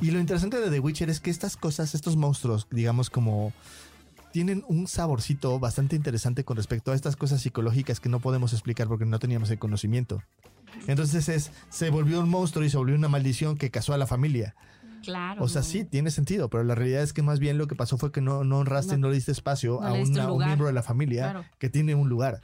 [0.00, 3.52] Y lo interesante de The Witcher es que estas cosas, estos monstruos, digamos como
[4.32, 8.88] tienen un saborcito bastante interesante con respecto a estas cosas psicológicas que no podemos explicar
[8.88, 10.22] porque no teníamos el conocimiento.
[10.86, 14.06] Entonces es, se volvió un monstruo y se volvió una maldición que casó a la
[14.06, 14.54] familia.
[15.02, 15.42] Claro.
[15.42, 17.96] O sea, sí, tiene sentido, pero la realidad es que más bien lo que pasó
[17.96, 18.98] fue que no, no honraste No.
[18.98, 21.44] y no le diste espacio No a, una- un miembro de la familia Claro.
[21.58, 22.40] que tiene un lugar.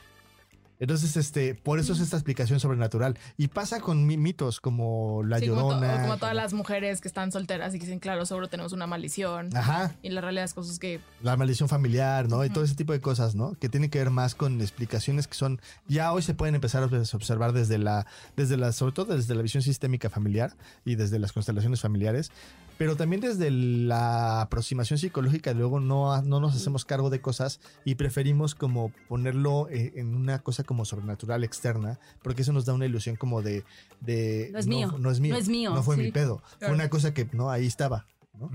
[0.78, 3.18] Entonces, este, por eso es esta explicación sobrenatural.
[3.36, 6.02] Y pasa con mi- mitos como la Sí, como, to- llorona.
[6.02, 9.56] como todas las mujeres que están solteras y que dicen, claro, seguro tenemos una maldición.
[9.56, 9.94] Ajá.
[10.02, 12.44] Y la realidad es cosas que la maldición familiar, ¿no?
[12.44, 13.54] Y todo ese tipo de cosas, ¿no?
[13.58, 16.88] Que tienen que ver más con explicaciones que son ya hoy se pueden empezar a
[16.88, 18.06] obs- observar desde la
[18.36, 20.54] desde la sobre todo desde la visión sistémica familiar
[20.84, 22.30] y desde las constelaciones familiares,
[22.78, 27.94] pero también desde la aproximación psicológica luego no no nos hacemos cargo de cosas y
[27.94, 32.86] preferimos como ponerlo eh, en una cosa como sobrenatural externa, porque eso nos da una
[32.86, 33.64] ilusión como de
[34.00, 36.02] de No es mío, no es mío, no es mío, no fue sí.
[36.02, 38.06] mi pedo, fue una cosa que no ahí estaba,
[38.38, 38.50] ¿no?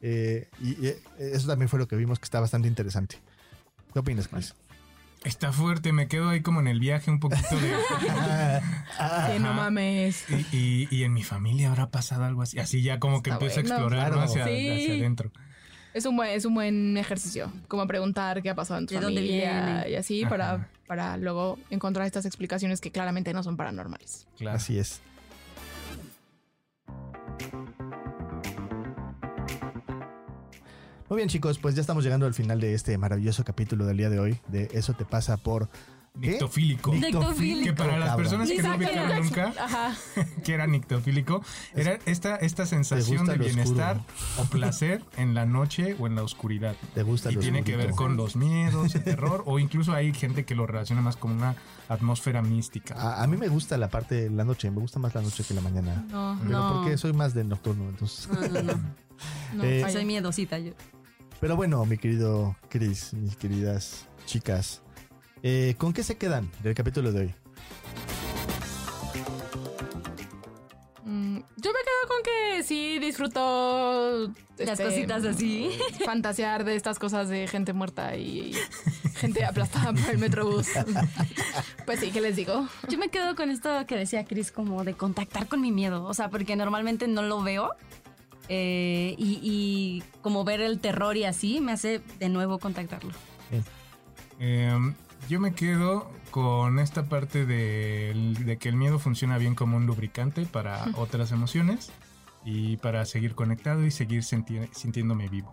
[0.00, 3.18] Eh, y, y eso también fue lo que vimos que está bastante interesante.
[3.94, 4.54] ¿Qué opinas, Chris?
[5.24, 7.70] Está fuerte, me quedo ahí como en el viaje un poquito de...
[9.32, 10.24] sí, no mames.
[10.52, 12.58] Y, y- y en mi familia habrá pasado algo así.
[12.58, 13.74] Así ya como que Está empiezo a bueno.
[13.76, 14.16] explorar ¿no?
[14.16, 14.30] Claro.
[14.30, 14.68] hacia, Sí.
[14.70, 15.30] hacia adentro.
[15.94, 19.00] Es un buen, es un buen ejercicio, como preguntar qué ha pasado en tu ¿De
[19.00, 19.90] dónde familia viene?
[19.90, 20.28] y así Ajá.
[20.30, 24.26] para, para luego encontrar estas explicaciones que claramente no son paranormales.
[24.36, 24.56] Claro.
[24.56, 25.00] Así es.
[31.14, 34.10] Muy bien, chicos, pues ya estamos llegando al final de este maravilloso capítulo del día
[34.10, 34.36] de hoy.
[34.48, 35.68] De eso te pasa por.
[36.20, 36.30] ¿qué?
[36.30, 36.92] Nictofílico.
[36.92, 37.64] Nictofílico.
[37.66, 39.94] Que para las personas que no ubicaron nunca Ajá.
[40.44, 41.40] que era nictofílico,
[41.76, 44.42] era esta, esta sensación de bienestar oscuro.
[44.42, 46.74] o placer en la noche o en la oscuridad.
[46.94, 50.12] Te gusta Y lo tiene que ver con los miedos, el terror, o incluso hay
[50.12, 51.54] gente que lo relaciona más con una
[51.88, 52.96] atmósfera mística.
[52.96, 55.44] A, a mí me gusta la parte de la noche, me gusta más la noche
[55.44, 56.04] que la mañana.
[56.10, 56.72] No, Pero No.
[56.74, 58.28] porque soy más de nocturno, entonces.
[58.28, 58.80] No, no, no.
[59.54, 59.62] no.
[59.62, 59.86] Eh.
[59.92, 60.72] Soy miedosita yo.
[61.44, 64.80] Pero bueno, mi querido Chris, mis queridas chicas,
[65.42, 67.34] eh, ¿con qué se quedan del capítulo de hoy?
[71.04, 75.68] Mm, yo me quedo con que sí disfruto Las este, cositas así.
[76.06, 78.54] fantasear de estas cosas de gente muerta y
[79.16, 80.68] gente aplastada por el metrobús.
[81.84, 82.66] Pues sí, ¿qué les digo?
[82.88, 86.04] Yo me quedo con esto que decía Chris, como de contactar con mi miedo.
[86.04, 87.72] O sea, porque normalmente no lo veo.
[88.48, 93.12] Eh, y, y como ver el terror y así me hace de nuevo contactarlo.
[94.40, 94.78] Eh,
[95.28, 99.86] yo me quedo con esta parte de, de que el miedo funciona bien como un
[99.86, 101.92] lubricante para otras emociones
[102.44, 105.50] y para seguir conectado y seguir sintiéndome vivo.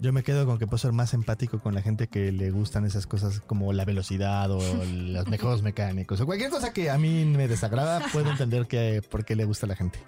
[0.00, 2.86] Yo me quedo con que puedo ser más empático con la gente que le gustan
[2.86, 4.58] esas cosas como la velocidad o
[4.92, 9.26] los mejores mecánicos o cualquier cosa que a mí me desagrada, puedo entender que por
[9.26, 9.98] qué le gusta a la gente.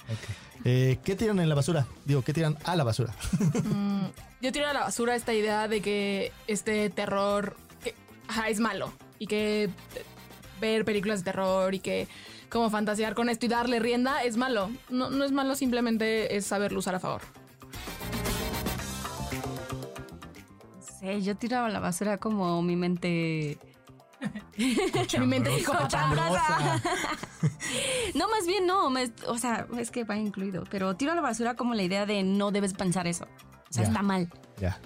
[0.65, 1.87] Eh, ¿Qué tiran en la basura?
[2.07, 3.15] Digo, ¿qué tiran a la basura?
[3.63, 4.07] Mm,
[4.41, 7.95] yo tiro a la basura esta idea de que este terror que,
[8.29, 9.71] ajá, es malo y que
[10.61, 12.09] ver películas de terror y que
[12.51, 14.71] como fantasear con esto y darle rienda es malo.
[14.91, 17.23] No, no es malo, simplemente es saberlo usar a favor.
[21.03, 23.59] Sí, yo tiraba a la basura como mi mente.
[25.19, 26.81] Mi mente Cochambrosa.
[28.15, 28.89] no, más bien no.
[28.89, 30.63] me- o sea, es que va incluido.
[30.71, 33.25] Pero tiro a la basura como la idea de no debes pensar eso.
[33.69, 33.89] O sea, Ya.
[33.89, 34.29] está mal.
[34.61, 34.79] Ya.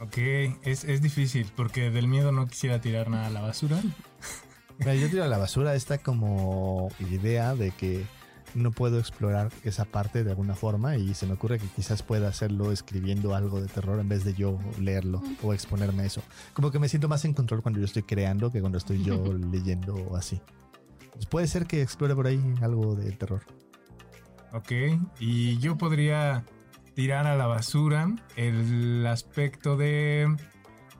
[0.00, 0.18] Ok,
[0.64, 3.80] es, es difícil porque del miedo no quisiera tirar nada a la basura.
[4.78, 8.04] Mira, yo tiro a la basura esta como idea de que
[8.54, 12.28] no puedo explorar esa parte de alguna forma y se me ocurre que quizás pueda
[12.28, 16.22] hacerlo escribiendo algo de terror en vez de yo leerlo o exponerme a eso.
[16.52, 19.32] Como que me siento más en control cuando yo estoy creando que cuando estoy yo
[19.32, 20.40] leyendo o así.
[21.12, 23.42] Pues puede ser que explore por ahí algo de terror.
[24.52, 24.72] Ok,
[25.18, 26.44] y yo podría
[26.94, 30.34] tirar a la basura el aspecto de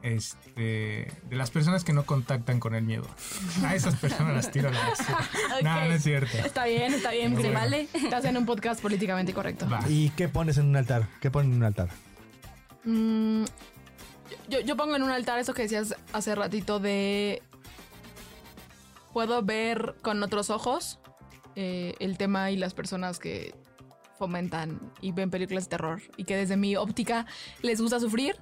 [0.05, 3.07] este de las personas que no contactan con el miedo.
[3.65, 5.19] A esas personas las tiro a la basura.
[5.63, 6.37] No, no es cierto.
[6.39, 7.33] Está bien, está bien.
[7.33, 7.61] Muy se bueno.
[7.61, 7.89] vale.
[7.95, 9.69] Estás en un podcast políticamente correcto.
[9.69, 9.81] Va.
[9.89, 11.09] ¿Y qué pones en un altar?
[11.21, 11.89] ¿Qué ponen en un altar?
[12.85, 13.45] Mm,
[14.49, 17.43] yo, yo pongo en un altar eso que decías hace ratito de...
[19.13, 20.99] Puedo ver con otros ojos
[21.57, 23.55] eh, el tema y las personas que
[24.19, 27.27] fomentan y ven películas de terror y que desde mi óptica
[27.63, 28.37] les gusta sufrir.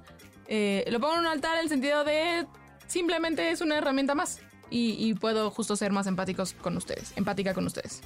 [0.47, 2.45] Eh, lo pongo en un altar en el sentido de
[2.87, 7.53] simplemente es una herramienta más y, y puedo justo ser más empáticos con ustedes, empática
[7.53, 8.01] con ustedes.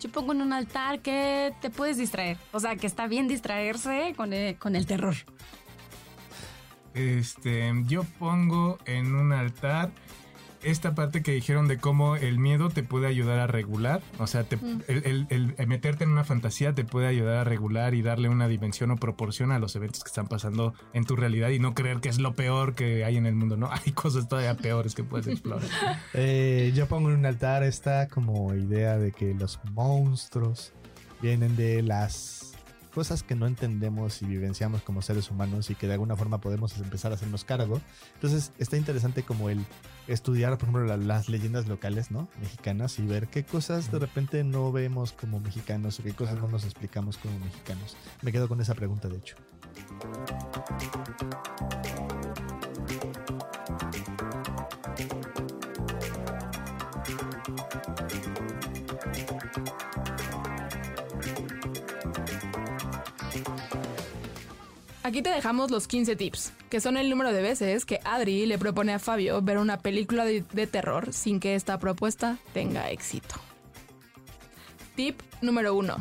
[0.00, 2.36] Yo pongo en un altar que te puedes distraer.
[2.52, 5.14] O sea, que está bien distraerse con el, con el terror.
[6.92, 9.90] Este, yo pongo en un altar
[10.64, 14.02] esta parte que dijeron de cómo el miedo te puede ayudar a regular.
[14.18, 14.58] O sea, te-
[14.88, 18.28] el, el- el- el meterte en una fantasía te puede ayudar a regular y darle
[18.28, 21.74] una dimensión o proporción a los eventos que están pasando en tu realidad y no
[21.74, 23.56] creer que es lo peor que hay en el mundo.
[23.56, 25.62] No, hay cosas todavía peores que puedes explorar.
[26.14, 30.72] Eh, yo pongo en un altar esta como idea de que los monstruos
[31.20, 32.53] vienen de las
[32.94, 36.76] cosas que no entendemos y vivenciamos como seres humanos y que de alguna forma podemos
[36.78, 37.80] empezar a hacernos cargo.
[38.14, 39.64] Entonces está interesante como el
[40.06, 42.28] estudiar, por ejemplo, la- las leyendas locales, ¿no?
[42.40, 46.48] Mexicanas y ver qué cosas de repente no vemos como mexicanos o qué cosas no
[46.48, 47.96] nos explicamos como mexicanos.
[48.22, 49.34] Me quedo con esa pregunta, de hecho.
[65.14, 68.58] Aquí te dejamos los 15 tips, que son el número de veces que Adri le
[68.58, 73.36] propone a Fabio ver una película de, terror sin que esta propuesta tenga éxito.
[74.96, 75.94] Tip número 1.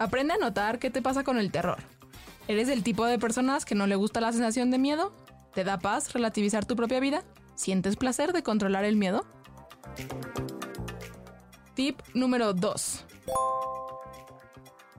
[0.00, 1.78] Aprende a notar qué te pasa con el terror.
[2.48, 5.12] ¿Eres el tipo de personas que no le gusta la sensación de miedo?
[5.54, 7.22] ¿Te da paz relativizar tu propia vida?
[7.54, 9.24] ¿Sientes placer de controlar el miedo?
[11.76, 13.04] Tip número 2.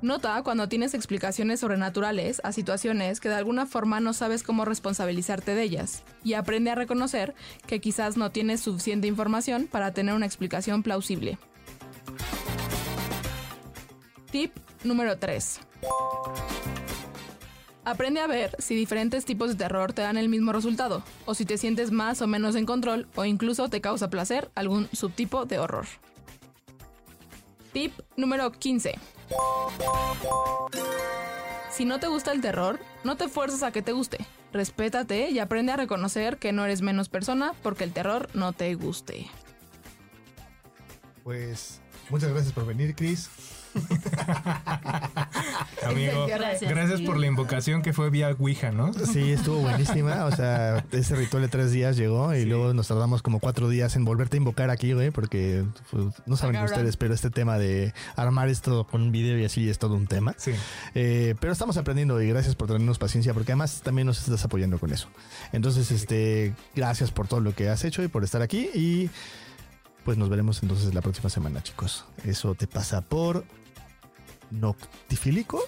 [0.06, 5.56] Nota cuando tienes explicaciones sobrenaturales a situaciones que de alguna forma no sabes cómo responsabilizarte
[5.56, 7.34] de ellas y aprende a reconocer
[7.66, 11.40] que quizás no tienes suficiente información para tener una explicación plausible.
[14.30, 15.62] Tip número 3.
[17.84, 21.46] Aprende a ver si diferentes tipos de terror te dan el mismo resultado, o si
[21.46, 25.58] te sientes más o menos en control, o incluso te causa placer algún subtipo de
[25.58, 25.88] horror.
[27.74, 28.94] Tip número 15.
[31.72, 34.26] Si no te gusta el terror, no te fuerces a que te guste.
[34.54, 38.74] Respétate y aprende a reconocer que no eres menos persona porque el terror no te
[38.76, 39.28] guste.
[41.24, 43.30] Pues muchas gracias por venir, Chris.
[45.86, 46.72] Amigo, Gracias.
[46.72, 48.92] gracias por la invocación que fue vía Ouija, ¿no?
[48.94, 50.26] Sí, estuvo buenísima.
[50.26, 53.96] O sea, ese ritual de tres días llegó y luego nos tardamos como cuatro días
[53.96, 56.74] en volverte a invocar aquí, güey, porque pues, no saben Cabrón.
[56.74, 60.08] ustedes, pero este tema de armar esto con un video y así es todo un
[60.08, 60.34] tema.
[60.38, 60.52] Sí.
[60.96, 64.80] Eh, pero estamos aprendiendo y gracias por tenernos paciencia, porque además también nos estás apoyando
[64.80, 65.08] con eso.
[65.52, 68.70] Entonces, este, gracias por todo lo que has hecho y por estar aquí.
[68.74, 69.10] Y
[70.04, 72.06] pues nos veremos entonces la próxima semana, chicos.
[72.24, 73.44] Eso te pasa por
[74.56, 75.62] noctifílico.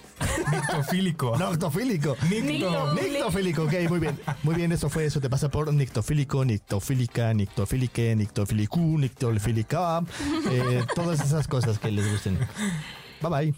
[0.52, 1.38] Nictofílico.
[1.38, 2.16] Noctofílico.
[2.30, 2.94] Nicto.
[2.94, 4.20] Nictofílico, ok, muy bien.
[4.44, 10.04] Muy bien, eso fue, eso te pasa por nictofílico, nictofílica, nictofílique, nictofilicú, nictofílica,
[10.52, 12.38] eh, todas esas cosas que les gusten.
[13.22, 13.54] Bye bye.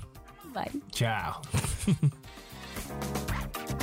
[0.54, 0.82] Bye.
[0.92, 1.42] Chao.